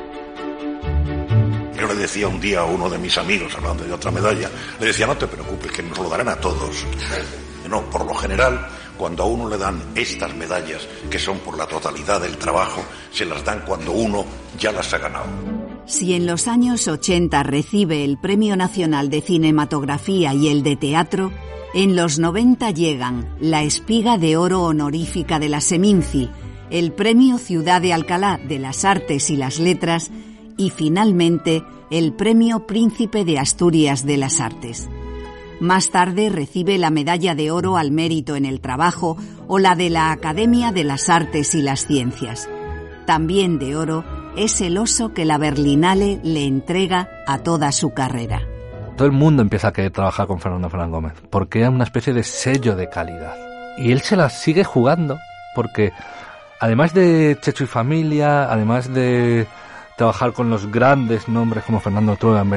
[1.77, 4.49] Yo le decía un día a uno de mis amigos, hablando de otra medalla,
[4.79, 6.85] le decía, no te preocupes, que nos lo darán a todos.
[7.69, 8.65] No, por lo general,
[8.97, 12.81] cuando a uno le dan estas medallas, que son por la totalidad del trabajo,
[13.11, 14.25] se las dan cuando uno
[14.57, 15.62] ya las ha ganado.
[15.85, 21.31] Si en los años 80 recibe el Premio Nacional de Cinematografía y el de Teatro,
[21.73, 26.29] en los 90 llegan la Espiga de Oro Honorífica de la Seminci,
[26.69, 30.09] el Premio Ciudad de Alcalá de las Artes y las Letras
[30.55, 34.87] y finalmente el Premio Príncipe de Asturias de las Artes.
[35.59, 39.17] Más tarde recibe la Medalla de Oro al Mérito en el Trabajo
[39.47, 42.49] o la de la Academia de las Artes y las Ciencias.
[43.05, 48.41] También de oro es el oso que la Berlinale le entrega a toda su carrera.
[48.97, 52.13] Todo el mundo empieza a querer trabajar con Fernando Fernán Gómez, porque era una especie
[52.13, 53.35] de sello de calidad.
[53.77, 55.17] Y él se la sigue jugando,
[55.55, 55.91] porque
[56.59, 59.47] además de Checho y Familia, además de
[59.97, 62.49] trabajar con los grandes nombres como Fernando Trueba en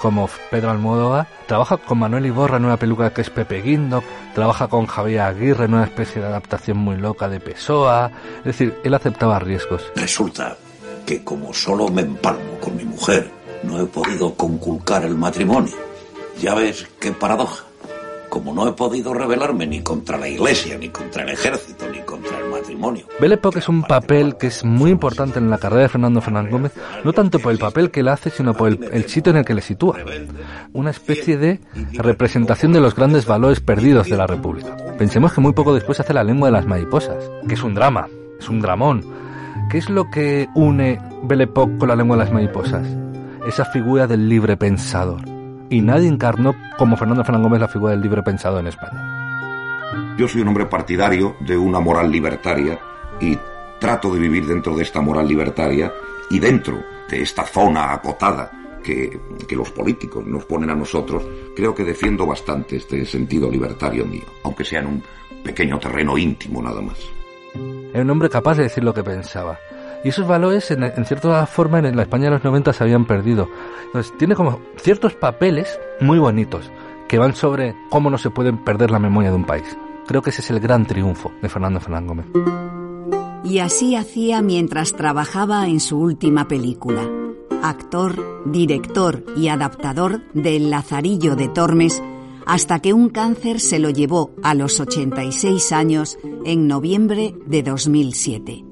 [0.00, 4.02] como Pedro Almodóvar, trabaja con Manuel Iborra en una película que es Pepe Guindo,
[4.34, 8.78] trabaja con Javier Aguirre en una especie de adaptación muy loca de Pessoa, es decir,
[8.84, 9.82] él aceptaba riesgos.
[9.96, 10.56] Resulta
[11.06, 13.30] que como solo me empalmo con mi mujer,
[13.62, 15.74] no he podido conculcar el matrimonio.
[16.40, 17.64] Ya ves qué paradoja.
[18.28, 22.38] Como no he podido rebelarme ni contra la iglesia, ni contra el ejército, ni contra
[22.38, 23.06] el matrimonio.
[23.20, 26.52] Belle Époque es un papel que es muy importante en la carrera de Fernando Fernández
[26.52, 26.72] Gómez,
[27.04, 29.44] no tanto por el papel que él hace, sino por el, el sitio en el
[29.44, 29.96] que le sitúa.
[30.72, 31.60] Una especie de
[31.92, 34.76] representación de los grandes valores perdidos de la República.
[34.98, 38.08] Pensemos que muy poco después hace La lengua de las mariposas, que es un drama,
[38.38, 39.04] es un dramón.
[39.70, 42.86] ¿Qué es lo que une Belle Époque con La lengua de las mariposas?
[43.46, 45.20] Esa figura del libre pensador.
[45.68, 49.13] Y nadie encarnó como Fernando Fernández Gómez la figura del libre pensador en España.
[50.16, 52.78] Yo soy un hombre partidario de una moral libertaria
[53.20, 53.36] y
[53.80, 55.92] trato de vivir dentro de esta moral libertaria
[56.30, 58.50] y dentro de esta zona acotada
[58.82, 61.24] que, que, los políticos nos ponen a nosotros,
[61.56, 65.02] creo que defiendo bastante este sentido libertario mío, aunque sea en un
[65.42, 66.98] pequeño terreno íntimo nada más.
[67.92, 69.58] Era un hombre capaz de decir lo que pensaba.
[70.04, 73.06] Y esos valores, en, en, cierta forma, en la España de los 90 se habían
[73.06, 73.48] perdido.
[73.86, 76.70] Entonces, tiene como ciertos papeles muy bonitos
[77.08, 79.76] que van sobre cómo no se pueden perder la memoria de un país.
[80.06, 82.26] Creo que ese es el gran triunfo de Fernando Fernández Gómez.
[83.44, 87.02] Y así hacía mientras trabajaba en su última película.
[87.62, 92.02] Actor, director y adaptador del Lazarillo de Tormes,
[92.46, 98.64] hasta que un cáncer se lo llevó a los 86 años en noviembre de 2007.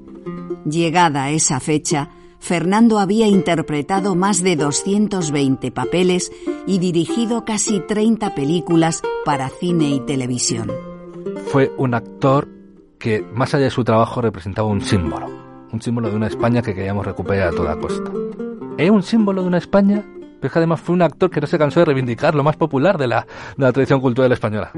[0.65, 2.09] Llegada esa fecha,
[2.39, 6.31] Fernando había interpretado más de 220 papeles
[6.67, 10.92] y dirigido casi 30 películas para cine y televisión.
[11.47, 12.47] Fue un actor
[12.99, 15.27] que, más allá de su trabajo, representaba un símbolo.
[15.71, 18.11] Un símbolo de una España que queríamos recuperar a toda costa.
[18.77, 20.03] ¿Es un símbolo de una España?
[20.39, 22.97] Pero que además fue un actor que no se cansó de reivindicar lo más popular
[22.97, 24.71] de la, de la tradición cultural española.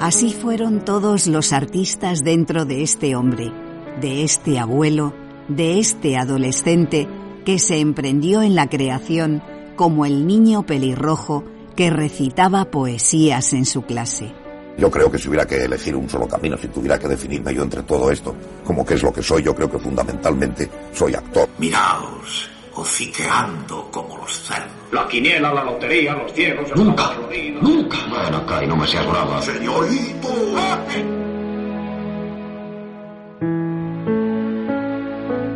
[0.00, 3.52] Así fueron todos los artistas dentro de este hombre,
[4.00, 5.12] de este abuelo,
[5.48, 7.08] de este adolescente
[7.48, 9.42] que se emprendió en la creación
[9.74, 11.44] como el niño pelirrojo
[11.76, 14.30] que recitaba poesías en su clase.
[14.76, 17.62] Yo creo que si hubiera que elegir un solo camino, si tuviera que definirme yo
[17.62, 18.34] entre todo esto,
[18.64, 21.48] como qué es lo que soy, yo creo que fundamentalmente soy actor.
[21.56, 24.70] Miraos, hociqueando como los cerdos.
[24.92, 26.68] La quiniela, la lotería, los ciegos...
[26.76, 27.14] Nunca,
[27.62, 27.96] nunca.
[28.12, 29.40] Ven acá y no me seas brava.
[29.40, 30.28] Señorito.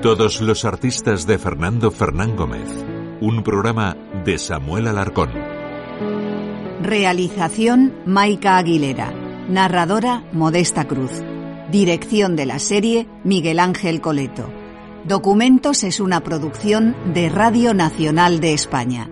[0.03, 2.69] Todos los artistas de Fernando Fernán Gómez.
[3.21, 5.31] Un programa de Samuel Alarcón.
[6.83, 9.15] Realización Maica Aguilera.
[9.49, 11.13] Narradora Modesta Cruz.
[11.71, 14.53] Dirección de la serie Miguel Ángel Coleto.
[15.05, 19.09] Documentos es una producción de Radio Nacional de España.